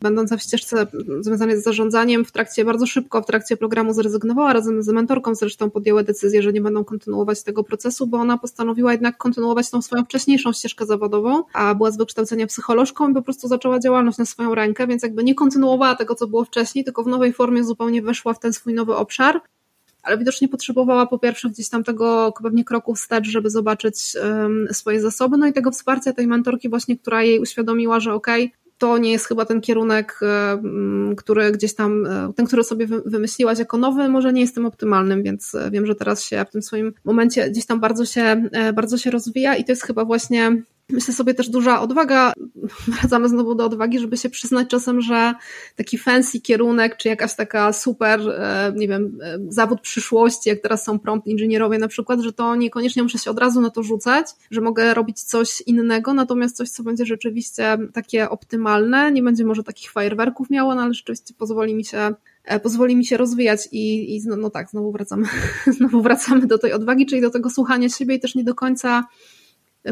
[0.02, 0.88] będąca w ścieżce
[1.20, 5.36] związanej z zarządzaniem, w trakcie, bardzo szybko w trakcie programu zrezygnowała, razem z mentorką.
[5.36, 9.82] Zresztą podjęły decyzję, że nie będą kontynuować tego procesu, bo ona postanowiła jednak kontynuować tą
[9.82, 14.26] swoją wcześniejszą ścieżkę zawodową, a była z wykształcenia psycholożką i po prostu zaczęła działalność na
[14.26, 18.02] swoją rękę, więc jakby nie kontynuowała tego, co było wcześniej, tylko w nowej formie zupełnie
[18.02, 19.42] weszła w ten swój nowy obszar.
[20.04, 25.02] Ale widocznie potrzebowała po pierwsze gdzieś tam tego pewnie kroku wstecz, żeby zobaczyć um, swoje
[25.02, 28.98] zasoby, no i tego wsparcia tej mentorki właśnie, która jej uświadomiła, że okej, okay, to
[28.98, 30.20] nie jest chyba ten kierunek,
[31.18, 35.24] który gdzieś tam, e, ten, który sobie wymyśliłaś jako nowy, może nie jest tym optymalnym,
[35.24, 38.74] więc e, wiem, że teraz się w tym swoim momencie gdzieś tam bardzo się, e,
[38.74, 42.34] bardzo się rozwija i to jest chyba właśnie myślę sobie też duża odwaga,
[43.00, 45.34] wracamy znowu do odwagi, żeby się przyznać czasem, że
[45.76, 50.84] taki fancy kierunek, czy jakaś taka super, e, nie wiem, e, zawód przyszłości, jak teraz
[50.84, 54.28] są prompt inżynierowie na przykład, że to niekoniecznie muszę się od razu na to rzucać,
[54.52, 59.63] że mogę robić coś innego, natomiast coś, co będzie rzeczywiście takie optymalne, nie będzie może
[59.63, 64.15] takich fajerwerków miało, no ale rzeczywiście pozwoli mi się e, pozwoli mi się rozwijać i,
[64.15, 65.28] i no, no tak, znowu wracamy,
[65.78, 69.04] znowu wracamy do tej odwagi, czyli do tego słuchania siebie i też nie do końca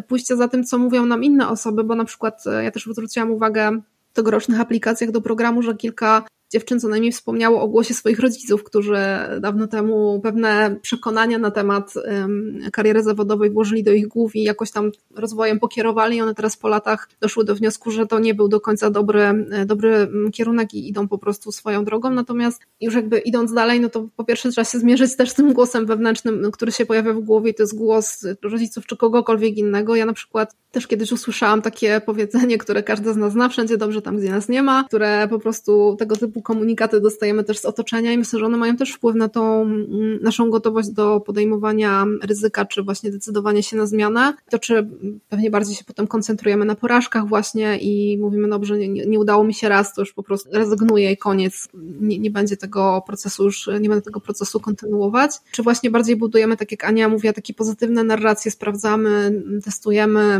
[0.01, 3.31] pójście za tym, co mówią nam inne osoby, bo na przykład e, ja też zwróciłam
[3.31, 3.81] uwagę
[4.13, 6.23] tegorocznych aplikacjach do programu, że kilka
[6.56, 8.98] dziewczyn co najmniej wspomniało o głosie swoich rodziców, którzy
[9.39, 14.72] dawno temu pewne przekonania na temat um, kariery zawodowej włożyli do ich głów i jakoś
[14.72, 16.22] tam rozwojem pokierowali.
[16.22, 19.65] One teraz po latach doszły do wniosku, że to nie był do końca dobry, e,
[19.65, 22.10] dobry kierunek i idą po prostu swoją drogą.
[22.10, 25.54] Natomiast już jakby idąc dalej, no to po pierwsze trzeba się zmierzyć też z tym
[25.54, 29.96] głosem wewnętrznym, który się pojawia w głowie to jest głos rodziców czy kogokolwiek innego.
[29.96, 34.02] Ja na przykład też kiedyś usłyszałam takie powiedzenie, które każdy z nas zna, wszędzie dobrze
[34.02, 38.13] tam, gdzie nas nie ma, które po prostu tego typu komunikaty dostajemy też z otoczenia
[38.13, 42.65] i myślę, że one mają też wpływ na tą mm, naszą gotowość do podejmowania ryzyka,
[42.65, 44.34] czy właśnie decydowania się na zmianę.
[44.49, 44.88] To czy
[45.29, 49.53] pewnie bardziej się potem koncentrujemy na porażkach właśnie i mówimy, dobrze, nie, nie udało mi
[49.53, 51.69] się raz, to już po prostu rezygnuję i koniec.
[51.99, 55.31] Nie, nie będzie tego procesu już, nie będę tego procesu kontynuować.
[55.51, 60.39] Czy właśnie bardziej budujemy, tak jak Ania mówiła, takie pozytywne narracje, sprawdzamy, testujemy,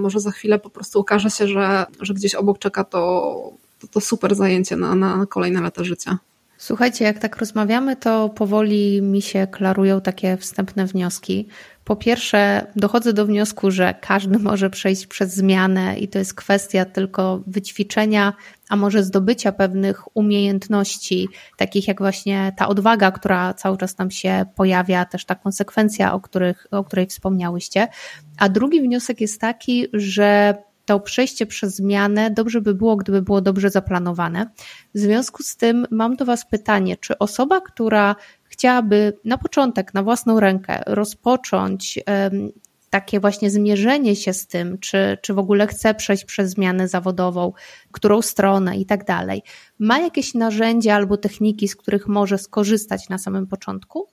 [0.00, 4.00] może za chwilę po prostu okaże się, że, że gdzieś obok czeka to, to, to
[4.00, 6.18] super zajęcie na, na kolejne lata życia.
[6.58, 11.48] Słuchajcie, jak tak rozmawiamy, to powoli mi się klarują takie wstępne wnioski.
[11.84, 16.84] Po pierwsze, dochodzę do wniosku, że każdy może przejść przez zmianę i to jest kwestia
[16.84, 18.32] tylko wyćwiczenia,
[18.68, 24.46] a może zdobycia pewnych umiejętności, takich jak właśnie ta odwaga, która cały czas nam się
[24.54, 27.88] pojawia, też ta konsekwencja, o, których, o której wspomniałyście.
[28.38, 30.54] A drugi wniosek jest taki, że
[30.86, 34.50] to przejście przez zmianę dobrze by było, gdyby było dobrze zaplanowane.
[34.94, 40.02] W związku z tym mam do Was pytanie, czy osoba, która chciałaby na początek, na
[40.02, 41.98] własną rękę rozpocząć
[42.90, 47.52] takie właśnie zmierzenie się z tym, czy, czy w ogóle chce przejść przez zmianę zawodową,
[47.92, 49.42] którą stronę i tak dalej,
[49.78, 54.06] ma jakieś narzędzia albo techniki, z których może skorzystać na samym początku?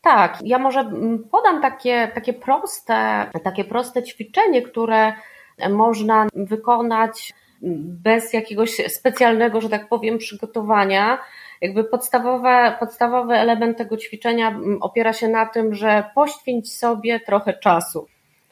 [0.00, 0.90] Tak, ja może
[1.30, 5.12] podam takie, takie, proste, takie proste ćwiczenie, które
[5.70, 7.34] można wykonać
[8.02, 11.18] bez jakiegoś specjalnego, że tak powiem, przygotowania.
[11.60, 18.06] Jakby podstawowe, podstawowy element tego ćwiczenia opiera się na tym, że poświęć sobie trochę czasu.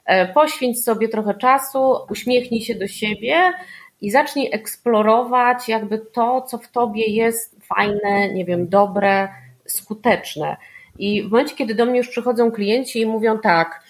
[0.04, 3.52] E, poświęć sobie trochę czasu, uśmiechnij się do siebie
[4.00, 9.28] i zacznij eksplorować jakby to, co w tobie jest fajne, nie wiem, dobre,
[9.66, 10.56] skuteczne.
[10.98, 13.81] I w momencie, kiedy do mnie już przychodzą klienci i mówią tak,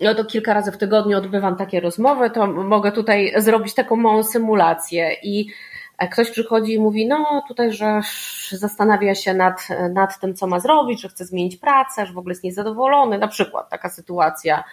[0.00, 4.22] no to kilka razy w tygodniu odbywam takie rozmowy, to mogę tutaj zrobić taką małą
[4.22, 5.46] symulację i
[6.12, 8.00] ktoś przychodzi i mówi, no tutaj, że
[8.50, 12.32] zastanawia się nad, nad tym, co ma zrobić, że chce zmienić pracę, że w ogóle
[12.32, 14.64] jest niezadowolony, na przykład taka sytuacja,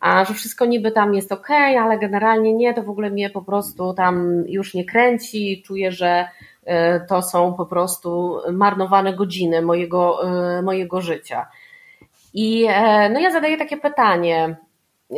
[0.00, 3.42] a że wszystko niby tam jest ok, ale generalnie nie, to w ogóle mnie po
[3.42, 6.28] prostu tam już nie kręci, czuję, że
[6.64, 11.46] e, to są po prostu marnowane godziny mojego, e, mojego życia.
[12.34, 14.56] I e, no ja zadaję takie pytanie,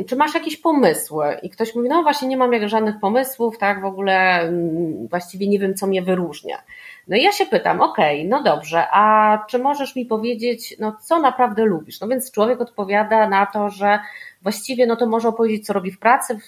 [0.08, 1.24] czy masz jakieś pomysły?
[1.42, 5.48] I ktoś mówi, no właśnie nie mam jak żadnych pomysłów, tak, w ogóle mm, właściwie
[5.48, 6.62] nie wiem, co mnie wyróżnia.
[7.08, 10.96] No i ja się pytam, okej, okay, no dobrze, a czy możesz mi powiedzieć, no
[11.02, 12.00] co naprawdę lubisz?
[12.00, 13.98] No więc człowiek odpowiada na to, że
[14.42, 16.38] właściwie no to może opowiedzieć, co robi w pracy,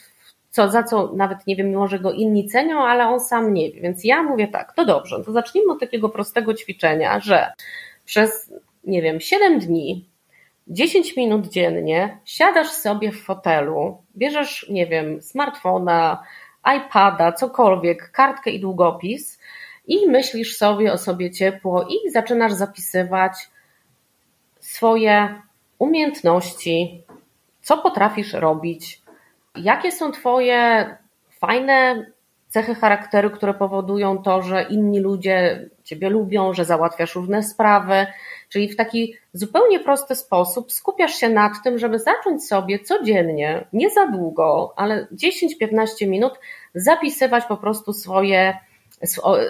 [0.50, 3.80] co, za co nawet nie wiem, może go inni cenią, ale on sam nie wie.
[3.80, 7.52] Więc ja mówię tak, to dobrze, to zacznijmy od takiego prostego ćwiczenia, że
[8.04, 8.52] przez,
[8.84, 10.11] nie wiem, 7 dni
[10.68, 16.22] 10 minut dziennie siadasz sobie w fotelu, bierzesz, nie wiem, smartfona,
[16.76, 19.40] iPada, cokolwiek, kartkę i długopis
[19.86, 23.32] i myślisz sobie o sobie ciepło i zaczynasz zapisywać
[24.60, 25.42] swoje
[25.78, 27.02] umiejętności,
[27.62, 29.02] co potrafisz robić,
[29.56, 30.86] jakie są Twoje
[31.30, 32.06] fajne
[32.48, 38.06] cechy charakteru, które powodują to, że inni ludzie Ciebie lubią, że załatwiasz różne sprawy,
[38.52, 43.90] Czyli w taki zupełnie prosty sposób skupiasz się nad tym, żeby zacząć sobie codziennie, nie
[43.90, 46.32] za długo, ale 10-15 minut
[46.74, 48.58] zapisywać po prostu swoje,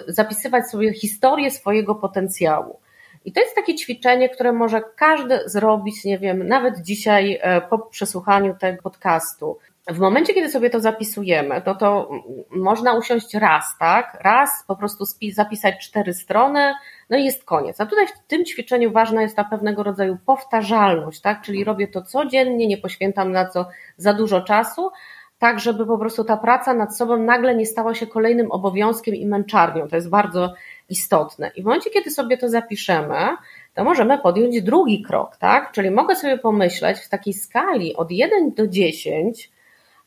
[0.07, 2.79] zapisywać sobie historię swojego potencjału.
[3.25, 7.79] I to jest takie ćwiczenie, które może każdy zrobić, nie wiem, nawet dzisiaj e, po
[7.79, 9.57] przesłuchaniu tego podcastu.
[9.87, 12.09] W momencie, kiedy sobie to zapisujemy, no to
[12.51, 14.19] można usiąść raz, tak?
[14.21, 16.73] Raz po prostu zapisać cztery strony,
[17.09, 17.81] no i jest koniec.
[17.81, 21.41] A tutaj w tym ćwiczeniu ważna jest ta pewnego rodzaju powtarzalność, tak?
[21.41, 23.65] Czyli robię to codziennie, nie poświęcam na to
[23.97, 24.91] za dużo czasu,
[25.39, 29.25] tak żeby po prostu ta praca nad sobą nagle nie stała się kolejnym obowiązkiem i
[29.25, 29.87] męczarnią.
[29.87, 30.53] To jest bardzo
[30.89, 31.51] istotne.
[31.55, 33.27] I w momencie, kiedy sobie to zapiszemy,
[33.73, 35.71] to możemy podjąć drugi krok, tak?
[35.71, 39.52] Czyli mogę sobie pomyśleć w takiej skali od 1 do 10,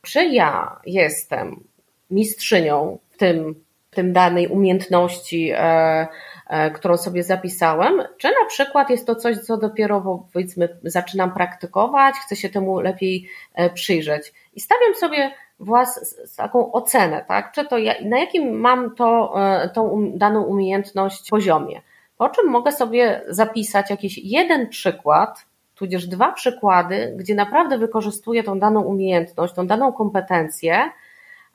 [0.06, 1.64] czy ja jestem
[2.10, 6.06] mistrzynią w tym, w tym danej umiejętności, e,
[6.46, 12.14] e, którą sobie zapisałem, czy na przykład jest to coś, co dopiero powiedzmy zaczynam praktykować,
[12.14, 14.32] chcę się temu lepiej e, przyjrzeć.
[14.54, 17.52] I stawiam sobie włas, taką ocenę, tak?
[17.52, 21.82] Czy to ja, na jakim mam to, e, tą um, daną umiejętność poziomie.
[22.18, 28.58] Po czym mogę sobie zapisać jakiś jeden przykład, tudzież dwa przykłady, gdzie naprawdę wykorzystuję tą
[28.58, 30.90] daną umiejętność, tą daną kompetencję,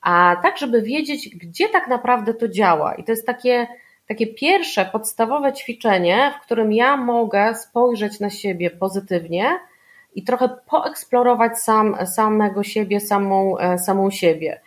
[0.01, 2.95] a tak, żeby wiedzieć, gdzie tak naprawdę to działa.
[2.95, 3.67] I to jest takie,
[4.07, 9.59] takie pierwsze, podstawowe ćwiczenie, w którym ja mogę spojrzeć na siebie pozytywnie
[10.15, 14.61] i trochę poeksplorować sam, samego siebie, samą, e, samą siebie.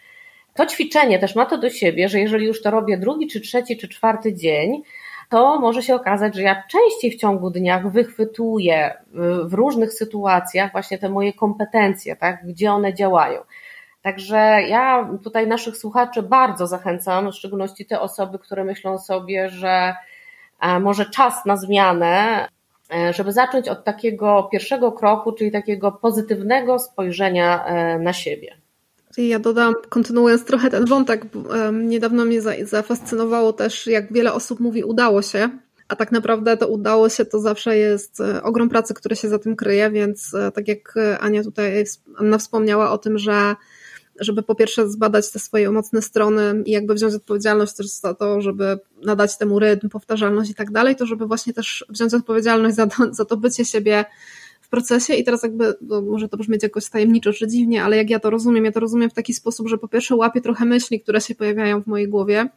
[0.55, 3.77] To ćwiczenie też ma to do siebie, że jeżeli już to robię drugi, czy trzeci,
[3.77, 4.83] czy czwarty dzień,
[5.31, 8.95] to może się okazać, że ja częściej w ciągu dnia wychwytuję
[9.45, 13.41] w różnych sytuacjach właśnie te moje kompetencje, tak, gdzie one działają.
[14.03, 14.37] Także
[14.69, 19.95] ja tutaj naszych słuchaczy bardzo zachęcam, w szczególności te osoby, które myślą sobie, że
[20.81, 22.49] może czas na zmianę,
[22.95, 28.64] e, żeby zacząć od takiego pierwszego kroku, czyli takiego pozytywnego spojrzenia e, na siebie.
[29.17, 31.27] Ja dodam, kontynuując trochę ten wątek,
[31.73, 35.49] niedawno mnie zafascynowało też, jak wiele osób mówi udało się,
[35.89, 39.57] a tak naprawdę to udało się, to zawsze jest ogrom pracy, który się za tym
[39.57, 41.85] kryje, więc tak jak Ania tutaj,
[42.17, 43.55] Anna wspomniała o tym, że
[44.21, 48.41] żeby po pierwsze zbadać te swoje mocne strony i jakby wziąć odpowiedzialność też za to,
[48.41, 52.87] żeby nadać temu rytm, powtarzalność i tak dalej, to żeby właśnie też wziąć odpowiedzialność za
[52.87, 54.05] to, za to bycie siebie
[54.65, 58.11] w procesie i teraz jakby, no może to brzmieć jakoś tajemniczo czy dziwnie, ale jak
[58.11, 61.01] ja to rozumiem, ja to rozumiem w taki sposób, że po pierwsze łapię trochę myśli,
[61.01, 62.49] które się pojawiają w mojej głowie,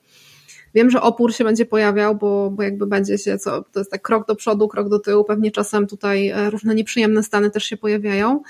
[0.76, 4.02] Wiem, że opór się będzie pojawiał, bo, bo jakby będzie się, co, to jest tak
[4.02, 7.78] krok do przodu, krok do tyłu, pewnie czasem tutaj e, różne nieprzyjemne stany też się
[7.78, 8.42] pojawiają.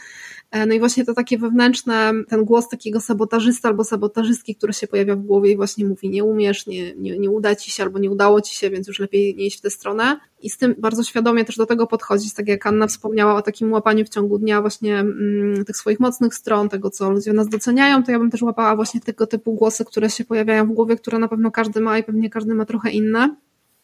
[0.52, 4.88] E, no i właśnie to takie wewnętrzne, ten głos takiego sabotażysta albo sabotażystki, który się
[4.88, 8.00] pojawia w głowie i właśnie mówi, nie umiesz, nie, nie, nie uda ci się albo
[8.00, 10.20] nie udało ci się, więc już lepiej nie iść w tę stronę.
[10.42, 13.74] I z tym bardzo świadomie też do tego podchodzić, tak jak Anna wspomniała o takim
[13.74, 18.04] łapaniu w ciągu dnia właśnie mm, tych swoich mocnych stron, tego co ludzie nas doceniają,
[18.04, 21.20] to ja bym też łapała właśnie tego typu głosy, które się pojawiają w głowie, które
[21.20, 23.36] na pewno każdy ma i pewnie każdy ma trochę inne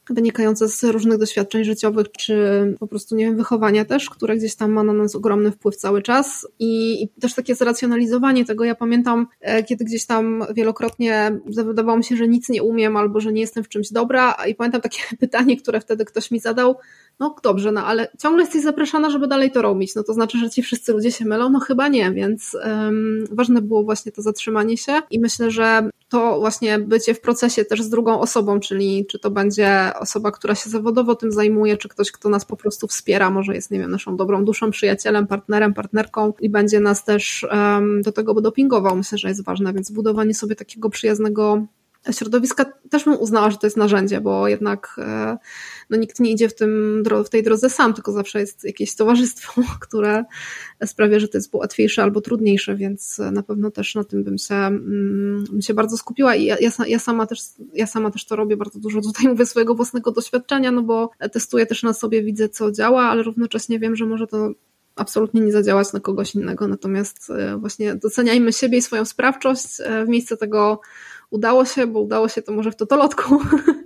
[0.09, 2.35] wynikające z różnych doświadczeń życiowych, czy
[2.79, 6.01] po prostu, nie wiem, wychowania też, które gdzieś tam ma na nas ogromny wpływ cały
[6.01, 8.63] czas i, i też takie zracjonalizowanie tego.
[8.63, 13.19] Ja pamiętam, e, kiedy gdzieś tam wielokrotnie wydawało mi się, że nic nie umiem albo
[13.19, 16.75] że nie jestem w czymś dobra i pamiętam takie pytanie, które wtedy ktoś mi zadał,
[17.19, 20.49] no dobrze, no ale ciągle jesteś zapraszana, żeby dalej to robić, no to znaczy, że
[20.49, 21.49] ci wszyscy ludzie się mylą?
[21.49, 26.39] No chyba nie, więc um, ważne było właśnie to zatrzymanie się i myślę, że to
[26.39, 30.69] właśnie bycie w procesie też z drugą osobą, czyli czy to będzie osoba, która się
[30.69, 34.17] zawodowo tym zajmuje, czy ktoś, kto nas po prostu wspiera, może jest, nie wiem, naszą
[34.17, 39.27] dobrą duszą, przyjacielem, partnerem, partnerką i będzie nas też um, do tego dopingował, myślę, że
[39.27, 41.67] jest ważne, więc budowanie sobie takiego przyjaznego
[42.11, 45.37] środowiska też bym uznała, że to jest narzędzie, bo jednak e,
[45.93, 49.61] no, nikt nie idzie w, tym, w tej drodze sam, tylko zawsze jest jakieś towarzystwo,
[49.87, 50.25] które
[50.85, 54.55] sprawia, że to jest łatwiejsze albo trudniejsze, więc na pewno też na tym bym się,
[54.55, 56.35] mm, bym się bardzo skupiła.
[56.35, 57.39] I ja, ja, sama też,
[57.73, 61.65] ja sama też to robię bardzo dużo tutaj mówię swojego własnego doświadczenia, no bo testuję
[61.65, 64.51] też na sobie, widzę co działa, ale równocześnie wiem, że może to
[64.95, 69.65] absolutnie nie zadziałać na kogoś innego, natomiast e, właśnie doceniajmy siebie i swoją sprawczość.
[69.79, 70.81] E, w miejsce tego
[71.29, 73.41] udało się, bo udało się to może w totolotku,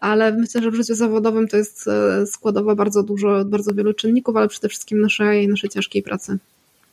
[0.00, 4.36] ale myślę, że w życiu zawodowym to jest e, składowa bardzo dużo, bardzo wielu czynników,
[4.36, 6.38] ale przede wszystkim naszej, naszej ciężkiej pracy.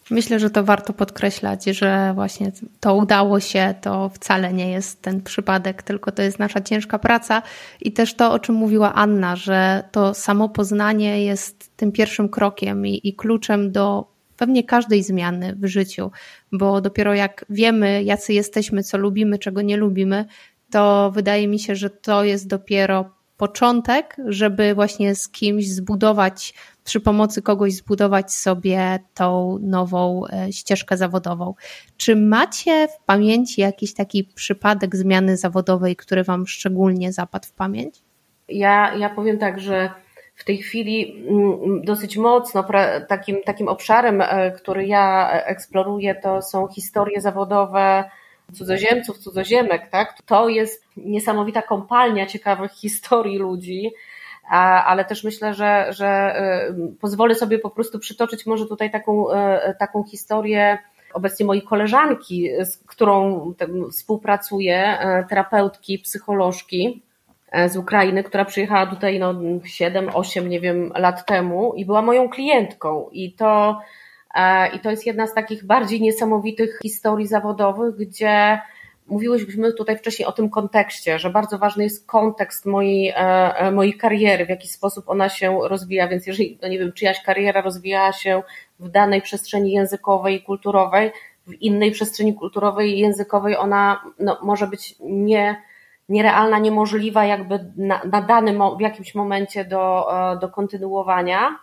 [0.09, 5.21] Myślę, że to warto podkreślać, że właśnie to udało się, to wcale nie jest ten
[5.21, 7.41] przypadek, tylko to jest nasza ciężka praca
[7.81, 12.87] i też to, o czym mówiła Anna, że to samo poznanie jest tym pierwszym krokiem
[12.87, 16.11] i, i kluczem do pewnie każdej zmiany w życiu,
[16.51, 20.25] bo dopiero jak wiemy, jacy jesteśmy, co lubimy, czego nie lubimy,
[20.75, 23.05] to wydaje mi się, że to jest dopiero
[23.37, 26.53] początek, żeby właśnie z kimś zbudować,
[26.83, 31.53] przy pomocy kogoś zbudować sobie tą nową e, ścieżkę zawodową.
[31.97, 37.95] Czy macie w pamięci jakiś taki przypadek zmiany zawodowej, który Wam szczególnie zapadł w pamięć?
[38.47, 39.89] Ja, ja powiem tak, że
[40.35, 42.65] w tej chwili mm, dosyć mocno
[43.07, 48.03] takim, takim obszarem, e, który ja eksploruję, to są historie zawodowe
[48.53, 50.21] cudzoziemców, cudzoziemek, tak?
[50.25, 53.91] To jest niesamowita kompalnia ciekawych historii ludzi,
[54.85, 59.75] ale też myślę, że, że e, pozwolę sobie po prostu przytoczyć może tutaj taką, e,
[59.79, 60.77] taką historię
[61.13, 63.53] obecnie mojej koleżanki, z którą
[63.91, 64.97] współpracuję,
[65.29, 67.01] terapeutki, psycholożki,
[67.67, 69.33] z Ukrainy, która przyjechała tutaj no
[69.65, 73.09] 7, 8, nie wiem, lat temu i była moją klientką.
[73.11, 73.79] I to,
[74.73, 78.59] i to jest jedna z takich bardziej niesamowitych historii zawodowych, gdzie
[79.07, 84.45] mówiłyśmy tutaj wcześniej o tym kontekście, że bardzo ważny jest kontekst mojej, e, mojej kariery,
[84.45, 88.43] w jaki sposób ona się rozwija, więc jeżeli, no nie wiem, czyjaś kariera rozwijała się
[88.79, 91.11] w danej przestrzeni językowej i kulturowej,
[91.47, 95.61] w innej przestrzeni kulturowej i językowej ona no, może być nie
[96.09, 101.59] nierealna, niemożliwa jakby na, na danym, w jakimś momencie do, e, do kontynuowania.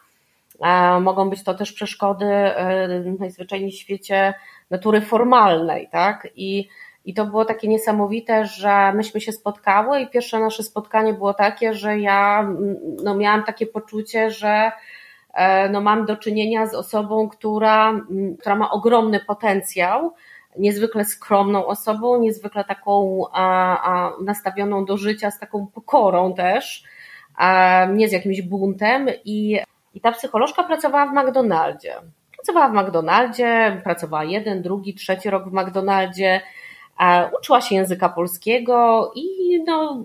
[0.63, 2.89] E, mogą być to też przeszkody e,
[3.19, 4.35] najzwyczajniej w świecie
[4.71, 6.29] natury formalnej, tak?
[6.37, 6.69] I,
[7.05, 11.75] I to było takie niesamowite, że myśmy się spotkały i pierwsze nasze spotkanie było takie,
[11.75, 12.49] że ja
[13.05, 14.73] no, miałam takie poczucie, że
[15.71, 18.01] no, mam do czynienia z osobą, która,
[18.41, 20.13] która ma ogromny potencjał,
[20.59, 26.85] niezwykle skromną osobą, niezwykle taką a, a, nastawioną do życia, z taką pokorą też,
[27.35, 29.61] a, nie z jakimś buntem i,
[29.95, 31.95] i ta psycholożka pracowała w McDonaldzie.
[32.37, 36.41] Pracowała w McDonaldzie, pracowała jeden, drugi, trzeci rok w McDonaldzie,
[37.39, 40.03] uczyła się języka polskiego i no,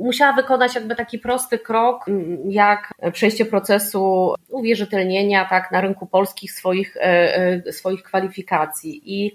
[0.00, 2.06] musiała wykonać jakby taki prosty krok,
[2.48, 7.36] jak przejście procesu uwierzytelnienia tak, na rynku polskich swoich, e,
[7.66, 9.02] e, swoich kwalifikacji.
[9.04, 9.34] I,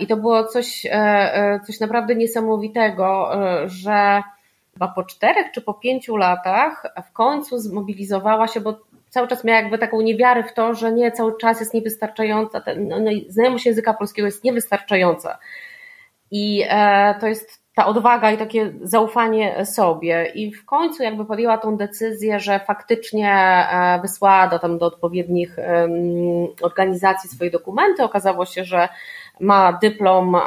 [0.00, 3.30] I to było coś, e, coś naprawdę niesamowitego,
[3.66, 4.22] że
[4.76, 9.60] chyba po czterech czy po pięciu latach w końcu zmobilizowała się, bo cały czas miała
[9.60, 13.94] jakby taką niewiarę w to, że nie, cały czas jest niewystarczająca, no, no, znajomość języka
[13.94, 15.38] polskiego jest niewystarczająca.
[16.30, 20.32] I e, to jest ta odwaga i takie zaufanie sobie.
[20.34, 25.56] I w końcu jakby podjęła tą decyzję, że faktycznie e, wysłała do, tam do odpowiednich
[26.62, 28.02] organizacji swoje dokumenty.
[28.02, 28.88] Okazało się, że
[29.40, 30.38] ma dyplom e,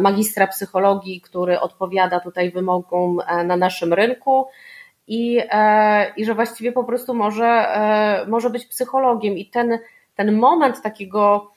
[0.00, 4.46] magistra psychologii, który odpowiada tutaj wymogom na naszym rynku.
[5.06, 5.40] I,
[6.16, 7.66] i że właściwie po prostu może,
[8.28, 9.38] może być psychologiem.
[9.38, 9.78] I ten,
[10.14, 11.50] ten moment takiego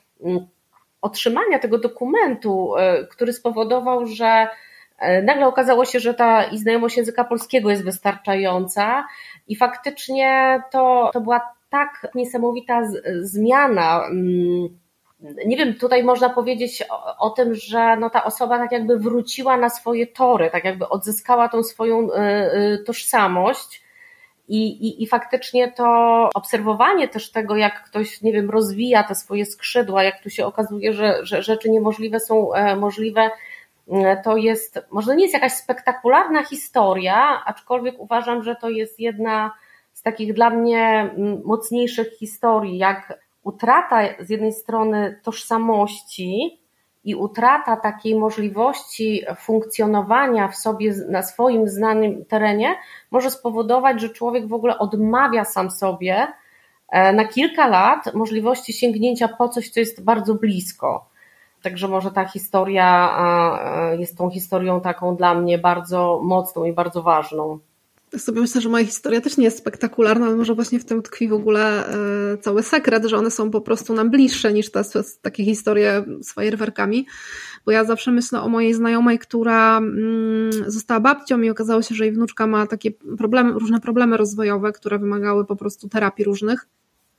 [1.03, 4.47] otrzymania tego dokumentu, e, który spowodował, że
[4.99, 9.05] e, nagle okazało się, że ta i znajomość języka polskiego jest wystarczająca
[9.47, 12.81] i faktycznie to, to była tak niesamowita
[13.19, 14.01] zmiana.
[15.45, 19.57] Nie wiem, tutaj można powiedzieć o, o, tym, że no ta osoba tak jakby wróciła
[19.57, 23.83] na swoje tory, tak jakby odzyskała tą swoją e, tożsamość.
[24.47, 29.45] I, i, I faktycznie to obserwowanie też tego, jak ktoś, nie wiem, rozwija te swoje
[29.45, 33.29] skrzydła, jak tu się okazuje, że, że rzeczy niemożliwe są e, możliwe,
[33.91, 39.51] e, to jest, może nie jest jakaś spektakularna historia, aczkolwiek uważam, że to jest jedna
[39.93, 41.09] z takich dla mnie
[41.45, 46.63] mocniejszych historii, jak utrata z jednej strony tożsamości,
[47.03, 52.75] i utrata takiej możliwości funkcjonowania w sobie na swoim znanym terenie
[53.11, 56.27] może spowodować, że człowiek w ogóle odmawia sam sobie
[56.89, 61.09] e, na kilka lat możliwości sięgnięcia po coś, co jest bardzo blisko.
[61.63, 63.17] Także może ta historia
[63.99, 67.59] jest tą historią taką dla mnie bardzo mocną i bardzo ważną.
[68.13, 71.01] Ja sobie myślę, że moja historia też nie jest spektakularna, ale może właśnie w tym
[71.01, 71.87] tkwi w ogóle
[72.33, 74.83] e, cały sekret, że one są po prostu nam bliższe niż te
[75.21, 77.07] takie historie z fajerwerkami.
[77.65, 82.05] Bo ja zawsze myślę o mojej znajomej, która mm, została babcią i okazało się, że
[82.05, 86.67] jej wnuczka ma takie problemy, różne problemy rozwojowe, które wymagały po prostu terapii różnych.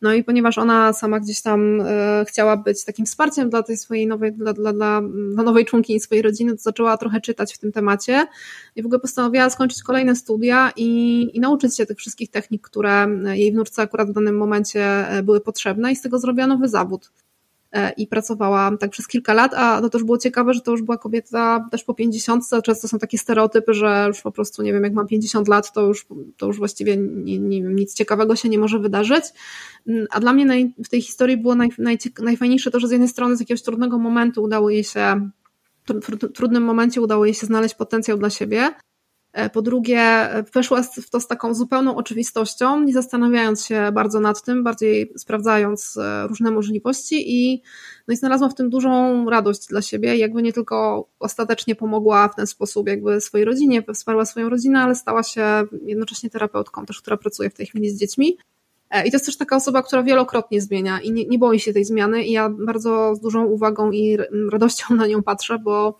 [0.05, 4.07] No i ponieważ ona sama gdzieś tam e, chciała być takim wsparciem dla tej swojej
[4.07, 5.03] nowej, dla, dla, dla,
[5.35, 8.27] dla nowej członkini swojej rodziny, to zaczęła trochę czytać w tym temacie
[8.77, 13.07] i w ogóle postanowiła skończyć kolejne studia i, i nauczyć się tych wszystkich technik, które
[13.35, 17.11] jej wnuczce akurat w danym momencie e, były potrzebne i z tego zrobiła nowy zawód.
[17.75, 20.83] E, i pracowała tak przez kilka lat, a to też było ciekawe, że to już
[20.83, 22.45] była kobieta też po 50.
[22.65, 25.83] Często są takie stereotypy, że już po prostu, nie wiem, jak mam 50 lat, to
[25.83, 26.07] już,
[26.37, 29.25] to już właściwie nie, nie, nic ciekawego się nie może wydarzyć.
[29.87, 32.91] Mm, a dla mnie naj, w tej historii było naj, naj, najfajniejsze to, że z
[32.91, 35.31] jednej strony z jakiegoś trudnego momentu udało jej się,
[35.89, 38.71] w trudnym momencie udało jej się znaleźć potencjał dla siebie,
[39.53, 44.43] po drugie, e, weszła w to z taką zupełną oczywistością, nie zastanawiając się bardzo nad
[44.43, 47.63] tym, bardziej sprawdzając e, różne możliwości i,
[48.09, 50.17] no i znalazła w tym dużą radość dla siebie.
[50.17, 54.95] Jakby nie tylko ostatecznie pomogła w ten sposób jakby swojej rodzinie, wsparła swoją rodzinę, ale
[54.95, 58.39] stała się jednocześnie terapeutką też, która pracuje w tej chwili z dziećmi.
[59.05, 61.85] I to jest też taka osoba, która wielokrotnie zmienia i nie, nie boi się tej
[61.85, 64.19] zmiany i ja bardzo z dużą uwagą i
[64.53, 65.99] radością na nią patrzę, bo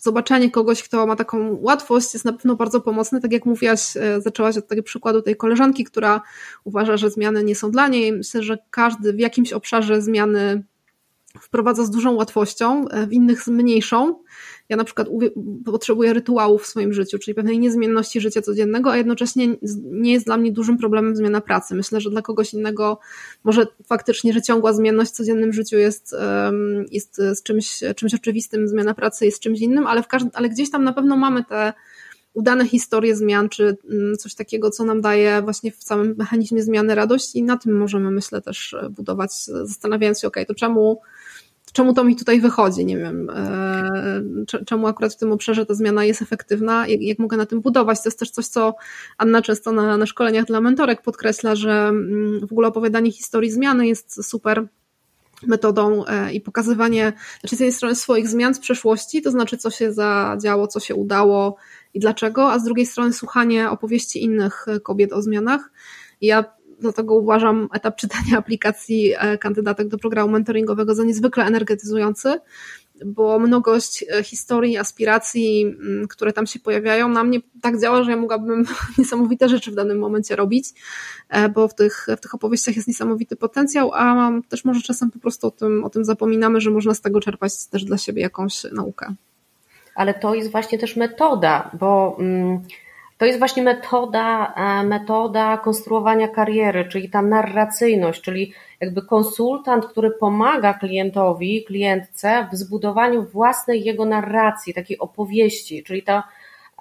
[0.00, 3.20] zobaczenie kogoś, kto ma taką łatwość jest na pewno bardzo pomocne.
[3.20, 6.20] Tak jak mówiłaś, e, zaczęłaś od takiego przykładu tej koleżanki, która
[6.64, 8.12] uważa, że zmiany nie są dla niej.
[8.12, 10.64] Myślę, że każdy w jakimś obszarze zmiany
[11.40, 14.22] wprowadza z dużą łatwością, e, w innych z mniejszą.
[14.70, 15.08] Ja na przykład
[15.64, 20.36] potrzebuję rytuałów w swoim życiu, czyli pewnej niezmienności życia codziennego, a jednocześnie nie jest dla
[20.36, 21.74] mnie dużym problemem zmiana pracy.
[21.74, 22.98] Myślę, że dla kogoś innego
[23.44, 26.14] może faktycznie, że ciągła zmienność w codziennym życiu jest,
[26.90, 30.84] jest z czymś, czymś oczywistym, zmiana pracy jest czymś innym, ale, w ale gdzieś tam
[30.84, 31.72] na pewno mamy te
[32.34, 36.94] udane historie zmian, czy mm, coś takiego, co nam daje właśnie w całym mechanizmie zmiany
[36.94, 41.00] radość i na tym możemy, myślę, też budować, zastanawiając się, ok, to czemu
[41.72, 46.04] czemu to mi tutaj wychodzi, nie wiem, e, czemu akurat w tym obszarze ta zmiana
[46.04, 48.02] jest efektywna, jak, jak mogę na tym budować.
[48.02, 48.74] To jest też coś, co
[49.18, 53.86] Anna często na, na szkoleniach dla mentorek podkreśla, że mm, w ogóle opowiadanie historii zmiany
[53.86, 54.68] jest super
[55.46, 59.70] metodą e, i pokazywanie, znaczy z jednej strony swoich zmian z przeszłości, to znaczy co
[59.70, 61.56] się zadziało, co się udało
[61.94, 65.70] i dlaczego, a z drugiej strony słuchanie opowieści innych kobiet o zmianach.
[66.20, 66.44] Ja
[66.80, 72.40] Dlatego uważam etap czytania aplikacji e, kandydatek do programu mentoringowego za niezwykle energetyzujący,
[73.04, 78.10] bo mnogość e, historii, aspiracji, mm, które tam się pojawiają, na mnie tak działa, że
[78.10, 78.64] ja mogłabym
[78.98, 80.68] niesamowite rzeczy w danym momencie robić,
[81.28, 85.18] e, bo w tych, w tych opowieściach jest niesamowity potencjał, a też może czasem po
[85.18, 88.64] prostu o tym, o tym zapominamy, że można z tego czerpać też dla siebie jakąś
[88.72, 89.14] naukę.
[89.94, 92.16] Ale to jest właśnie też metoda, bo.
[92.20, 92.62] Mm,
[93.20, 100.10] to jest właśnie metoda, e, metoda konstruowania kariery, czyli ta narracyjność, czyli jakby konsultant, który
[100.10, 106.22] pomaga klientowi, klientce w zbudowaniu własnej jego narracji, takiej opowieści, czyli to,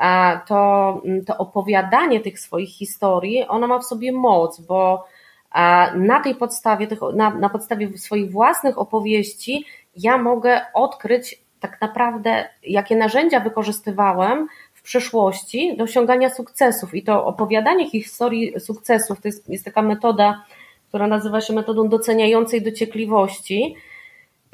[0.01, 5.07] e, to, to opowiadanie tych swoich historii, ona ma w sobie moc, bo
[5.55, 5.59] e,
[5.97, 9.65] na tej podstawie, na, na podstawie swoich własnych opowieści,
[9.95, 14.47] ja mogę odkryć tak naprawdę, jakie narzędzia wykorzystywałem
[14.81, 16.95] przeszłości do osiągania sukcesów.
[16.95, 20.43] I to opowiadanie historii sukcesów to jest, jest taka metoda,
[20.87, 23.75] która nazywa się metodą doceniającej dociekliwości.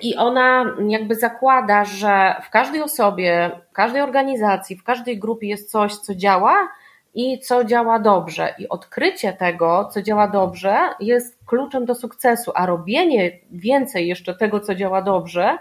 [0.02, 5.72] I ona jakby zakłada, że w każdej osobie, w każdej organizacji, w każdej grupie jest
[5.72, 6.56] coś, co działa
[7.14, 8.56] i co działa dobrze.
[8.60, 14.60] I odkrycie tego, co działa dobrze, jest kluczem do sukcesu, a robienie więcej jeszcze tego,
[14.60, 15.58] co działa dobrze,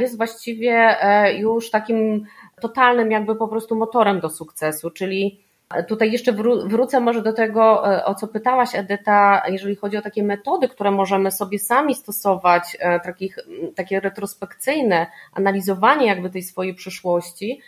[0.00, 2.26] jest właściwie e, już takim
[2.60, 5.46] totalnym jakby po prostu motorem do sukcesu, czyli
[5.88, 6.32] Tutaj jeszcze
[6.66, 10.90] wrócę może do tego, e, o co pytałaś Edyta, jeżeli chodzi o takie metody, które
[10.90, 13.38] możemy sobie sami stosować, e, takich,
[13.74, 17.60] takie retrospekcyjne, analizowanie jakby tej swojej przyszłości,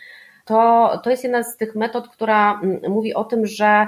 [0.45, 3.87] to, to jest jedna z tych metod, która mówi o tym, że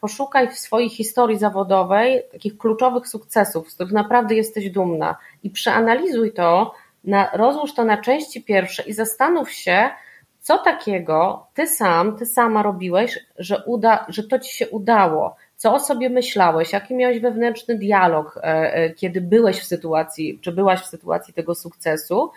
[0.00, 6.32] poszukaj w swojej historii zawodowej takich kluczowych sukcesów, z których naprawdę jesteś dumna i przeanalizuj
[6.32, 6.74] to,
[7.04, 9.90] na, rozłóż to na części pierwsze i zastanów się,
[10.46, 15.36] co takiego ty sam, ty sama robiłeś, że, uda, że to ci się udało?
[15.56, 16.72] Co o sobie myślałeś?
[16.72, 21.54] Jaki miałeś wewnętrzny dialog, e, e, kiedy byłeś w sytuacji, czy byłaś w sytuacji tego
[21.54, 22.30] sukcesu?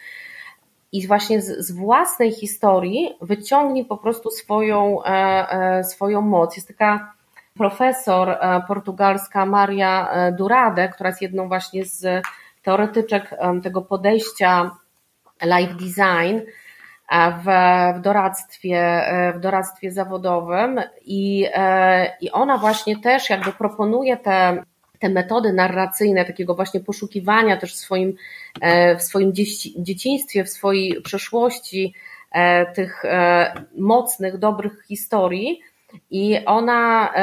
[0.91, 6.55] I właśnie z, z własnej historii wyciągnij po prostu swoją, e, swoją moc.
[6.55, 7.13] Jest taka
[7.57, 8.37] profesor
[8.67, 12.25] portugalska Maria Durade, która jest jedną właśnie z
[12.63, 14.71] teoretyczek tego podejścia
[15.41, 16.39] life design,
[17.09, 17.45] w,
[17.97, 24.63] w, doradztwie, e, w doradztwie zawodowym i, e, i ona właśnie też jakby proponuje te,
[24.99, 28.15] te metody narracyjne, takiego właśnie poszukiwania też w swoim,
[28.61, 29.33] e, w swoim
[29.77, 31.93] dzieciństwie, w swojej przeszłości
[32.75, 33.03] tych
[33.77, 35.59] mocnych, dobrych historii.
[36.11, 37.13] I ona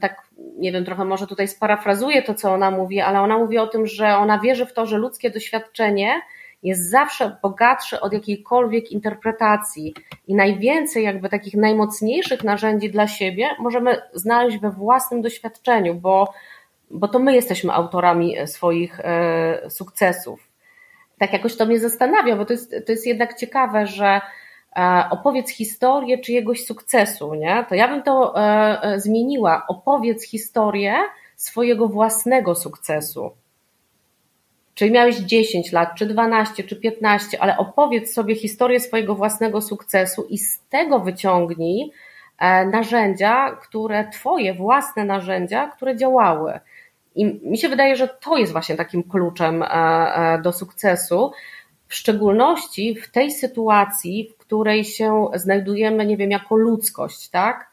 [0.00, 0.26] tak
[0.58, 3.86] nie wiem, trochę może tutaj sparafrazuję to, co ona mówi, ale ona mówi o tym,
[3.86, 6.20] że ona wierzy w to, że ludzkie doświadczenie
[6.66, 9.94] jest zawsze bogatszy od jakiejkolwiek interpretacji
[10.26, 16.32] i najwięcej jakby takich najmocniejszych narzędzi dla siebie możemy znaleźć we własnym doświadczeniu, bo,
[16.90, 20.48] bo to my jesteśmy autorami swoich e, sukcesów.
[21.18, 24.20] Tak jakoś to mnie zastanawia, bo to jest, to jest jednak ciekawe, że
[24.76, 27.64] e, opowiedz historię czyjegoś sukcesu, nie?
[27.68, 29.66] To ja bym to e, zmieniła.
[29.68, 30.94] Opowiedz historię
[31.36, 33.30] swojego własnego sukcesu.
[34.76, 40.26] Czyli miałeś 10 lat, czy 12, czy 15, ale opowiedz sobie historię swojego własnego sukcesu
[40.30, 41.90] i z tego wyciągnij
[42.38, 46.60] e, narzędzia, które, Twoje własne narzędzia, które działały.
[47.14, 51.32] I mi się wydaje, że to jest właśnie takim kluczem e, e, do sukcesu,
[51.88, 57.70] w szczególności w tej sytuacji, w której się znajdujemy, nie wiem, jako ludzkość, tak?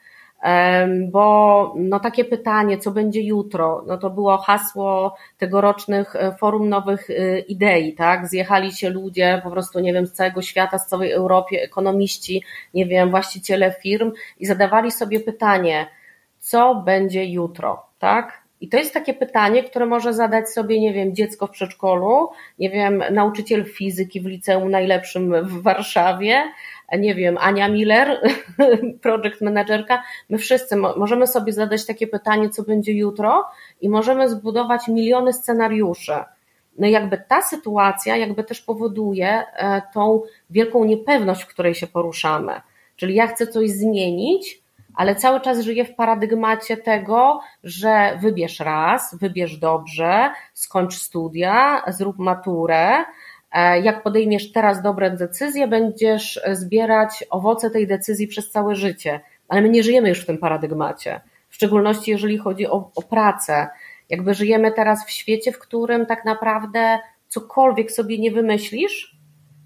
[1.12, 7.10] Bo no takie pytanie, co będzie jutro, no to było hasło tegorocznych e, Forum Nowych
[7.10, 8.28] e, Idei, tak?
[8.28, 12.86] Zjechali się ludzie po prostu, nie wiem, z całego świata, z całej Europy, ekonomiści, nie
[12.86, 15.88] wiem, właściciele firm i zadawali sobie pytanie,
[16.40, 18.43] co będzie jutro, tak?
[18.64, 22.70] I to jest takie pytanie, które może zadać sobie, nie wiem, dziecko w przedszkolu, nie
[22.70, 26.44] wiem, nauczyciel fizyki w liceum najlepszym w Warszawie,
[26.98, 28.22] nie wiem, Ania Miller,
[29.02, 33.46] project managerka, my wszyscy możemy sobie zadać takie pytanie, co będzie jutro
[33.82, 36.16] i możemy zbudować miliony scenariuszy.
[36.78, 42.62] No jakby ta sytuacja jakby też powoduje e, tą wielką niepewność, w której się poruszamy.
[42.96, 44.63] Czyli ja chcę coś zmienić,
[44.96, 52.20] ale cały czas żyję w paradygmacie tego, że wybierz raz, wybierz dobrze, skończ studia, zrób
[52.20, 53.06] maturę,
[53.54, 59.20] E, jak podejmiesz teraz dobre decyzje, będziesz zbierać owoce tej decyzji przez całe życie.
[59.48, 63.68] Ale my nie żyjemy już w tym paradygmacie, w szczególności jeżeli chodzi o, o pracę.
[64.10, 69.18] Jakby żyjemy teraz w świecie, w którym tak naprawdę cokolwiek sobie nie wymyślisz,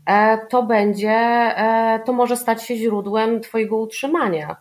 [0.06, 4.56] e, to będzie, e, to może stać się źródłem Twojego utrzymania.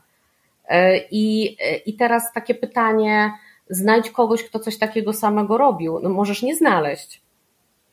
[1.11, 1.57] I,
[1.87, 3.33] I teraz takie pytanie,
[3.71, 6.01] znajdź kogoś, kto coś takiego samego robił.
[6.03, 7.27] No możesz nie znaleźć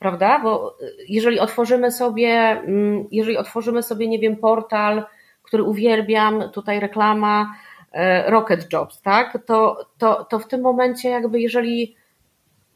[0.04, 0.38] prawda?
[0.38, 0.76] Bo
[1.08, 5.04] jeżeli otworzymy sobie, mm, jeżeli otworzymy sobie, nie wiem, portal,
[5.42, 7.54] który uwielbiam, tutaj reklama
[7.92, 9.38] e, Rocket Jobs, tak?
[9.46, 11.96] To, to, to w tym momencie jakby jeżeli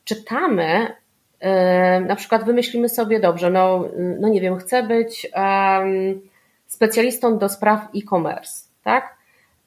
[0.04, 0.94] czytamy,
[1.40, 3.84] e, na przykład wymyślimy sobie dobrze, no,
[4.20, 5.30] no nie wiem, chcę być
[6.66, 9.17] specjalistą do spraw e-commerce, tak?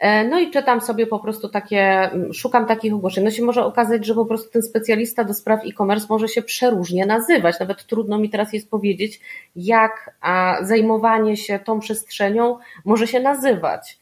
[0.02, 3.24] E, no i czytam sobie po prostu takie, szukam takich ogłoszeń.
[3.24, 7.06] No się może okazać, że po prostu ten specjalista do spraw e-commerce może się przeróżnie
[7.06, 7.60] nazywać.
[7.60, 9.20] Nawet trudno mi teraz jest powiedzieć,
[9.56, 10.16] jak
[10.62, 14.00] zajmowanie się tą przestrzenią może się nazywać.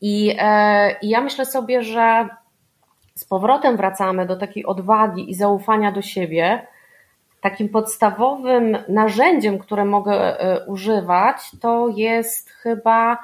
[0.00, 2.28] I, e, I ja myślę sobie, że
[3.14, 6.66] z powrotem wracamy do takiej odwagi i zaufania do siebie.
[7.40, 13.18] Takim podstawowym narzędziem, które mogę e, używać, to jest chyba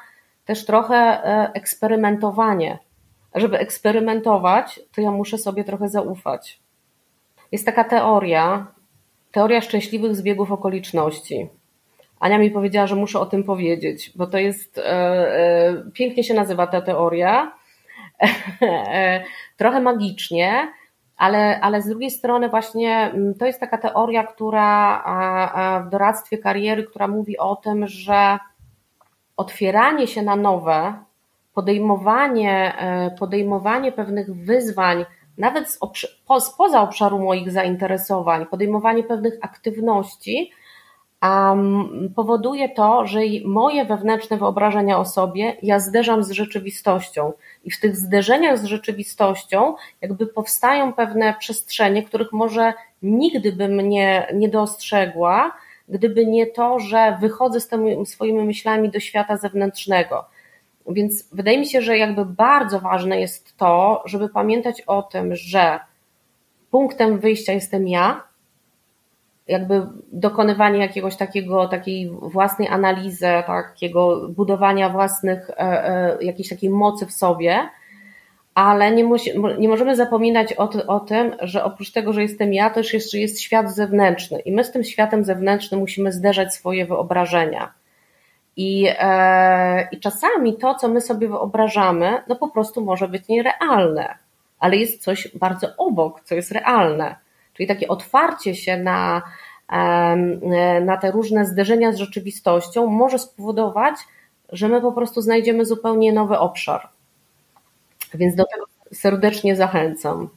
[0.45, 2.79] też trochę e, eksperymentowanie.
[3.35, 6.61] Żeby eksperymentować, to ja muszę sobie trochę zaufać.
[7.53, 8.67] Jest taka teoria,
[9.33, 11.49] teoria szczęśliwych zbiegów okoliczności.
[12.21, 16.35] Ania mi powiedziała, że muszę o tym powiedzieć, bo to jest, e, e, pięknie się
[16.35, 17.53] nazywa ta teoria,
[19.57, 20.73] trochę magicznie,
[21.17, 25.05] ale, ale z drugiej strony właśnie mm, to jest taka teoria, która
[25.87, 28.39] w doradztwie kariery, która mówi o tym, że
[29.37, 30.95] otwieranie się na nowe,
[31.55, 35.05] podejmowanie, e, podejmowanie pewnych wyzwań,
[35.39, 35.79] nawet z
[36.41, 40.51] spoza obszaru moich zainteresowań, podejmowanie pewnych aktywności,
[41.23, 47.33] um, powoduje to, że moje wewnętrzne wyobrażenia o sobie ja zderzam z rzeczywistością.
[47.65, 54.29] I w tych zderzeniach z rzeczywistością jakby powstają pewne przestrzenie, których może nigdy bym nie,
[54.35, 55.53] nie dostrzegła,
[55.89, 60.25] gdyby nie to, że wychodzę z tymi swoimi myślami do świata zewnętrznego.
[60.89, 65.81] Więc wydaje mi się, że jakby bardzo ważne jest to, żeby pamiętać o tym, że
[66.71, 68.25] punktem wyjścia jestem ja,
[69.49, 77.07] jakby dokonywanie jakiegoś takiego, takiej własnej analizy, takiego budowania własnych, e, e, jakiejś takiej mocy
[77.07, 77.69] w sobie,
[78.55, 82.71] ale nie, musi, nie możemy zapominać o, o, tym, że oprócz tego, że jestem ja,
[82.71, 87.73] też jeszcze jest świat zewnętrzny i my z tym światem zewnętrznym musimy zderzać swoje wyobrażenia.
[88.57, 94.15] I, e, I czasami to, co my sobie wyobrażamy, no po prostu może być nierealne,
[94.59, 97.17] ale jest coś bardzo obok, co jest realne.
[97.55, 99.23] Czyli takie otwarcie się na,
[99.73, 103.95] e, na te różne zderzenia z rzeczywistością może spowodować,
[104.49, 106.89] że my po prostu znajdziemy zupełnie nowy obszar.
[108.15, 110.29] Więc do tego serdecznie zachęcam.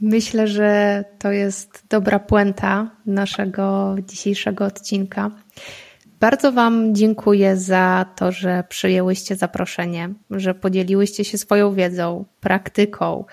[0.00, 5.30] Myślę, że to jest dobra puenta naszego dzisiejszego odcinka.
[6.20, 13.24] Bardzo Wam dziękuję za to, że przyjęłyście zaproszenie, że podzieliłyście się swoją wiedzą, praktyką,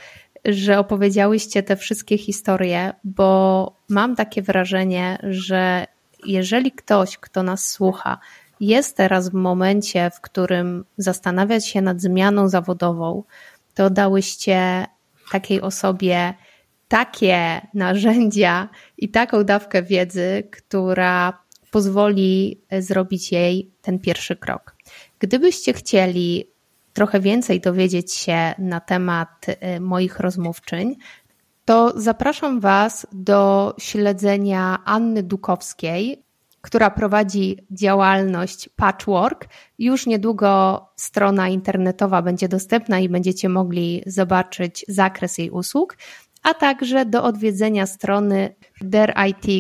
[0.45, 5.88] że opowiedziałyście te wszystkie historie, bo mam takie wrażenie, że
[6.26, 8.18] jeżeli ktoś, kto nas słucha,
[8.59, 13.24] jest teraz w momencie, w którym zastanawia się nad zmianą zawodową,
[13.74, 14.86] to dałyście
[15.32, 16.34] takiej osobie
[16.88, 24.76] takie narzędzia i taką dawkę wiedzy, która pozwoli zrobić jej ten pierwszy krok.
[25.19, 26.53] Gdybyście chcieli
[26.93, 30.95] trochę więcej dowiedzieć się na temat y, moich rozmówczyń,
[31.65, 36.22] to zapraszam Was do śledzenia Anny Dukowskiej
[36.64, 39.47] która prowadzi działalność Patchwork.
[39.80, 45.97] Już niedługo strona internetowa będzie dostępna i będziecie mogli zobaczyć zakres jej usług,
[46.43, 49.55] a także do odwiedzenia strony derit.io,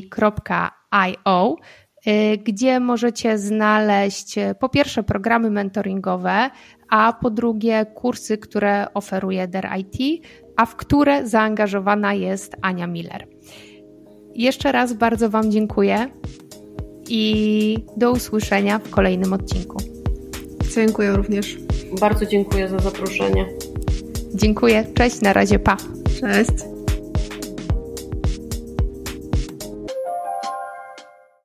[2.07, 6.49] y, gdzie możecie znaleźć y, po pierwsze programy mentoringowe,
[6.89, 10.25] a po drugie kursy, które oferuje DERIT,
[10.57, 13.27] a w które zaangażowana jest Ania Miller.
[14.35, 16.09] Jeszcze raz bardzo Wam dziękuję
[17.09, 19.77] i do usłyszenia w kolejnym odcinku.
[20.75, 21.57] Dziękuję również.
[21.99, 23.45] Bardzo dziękuję za zaproszenie.
[24.35, 24.85] Dziękuję.
[24.93, 25.77] Cześć, na razie, pa.
[26.19, 26.72] Cześć.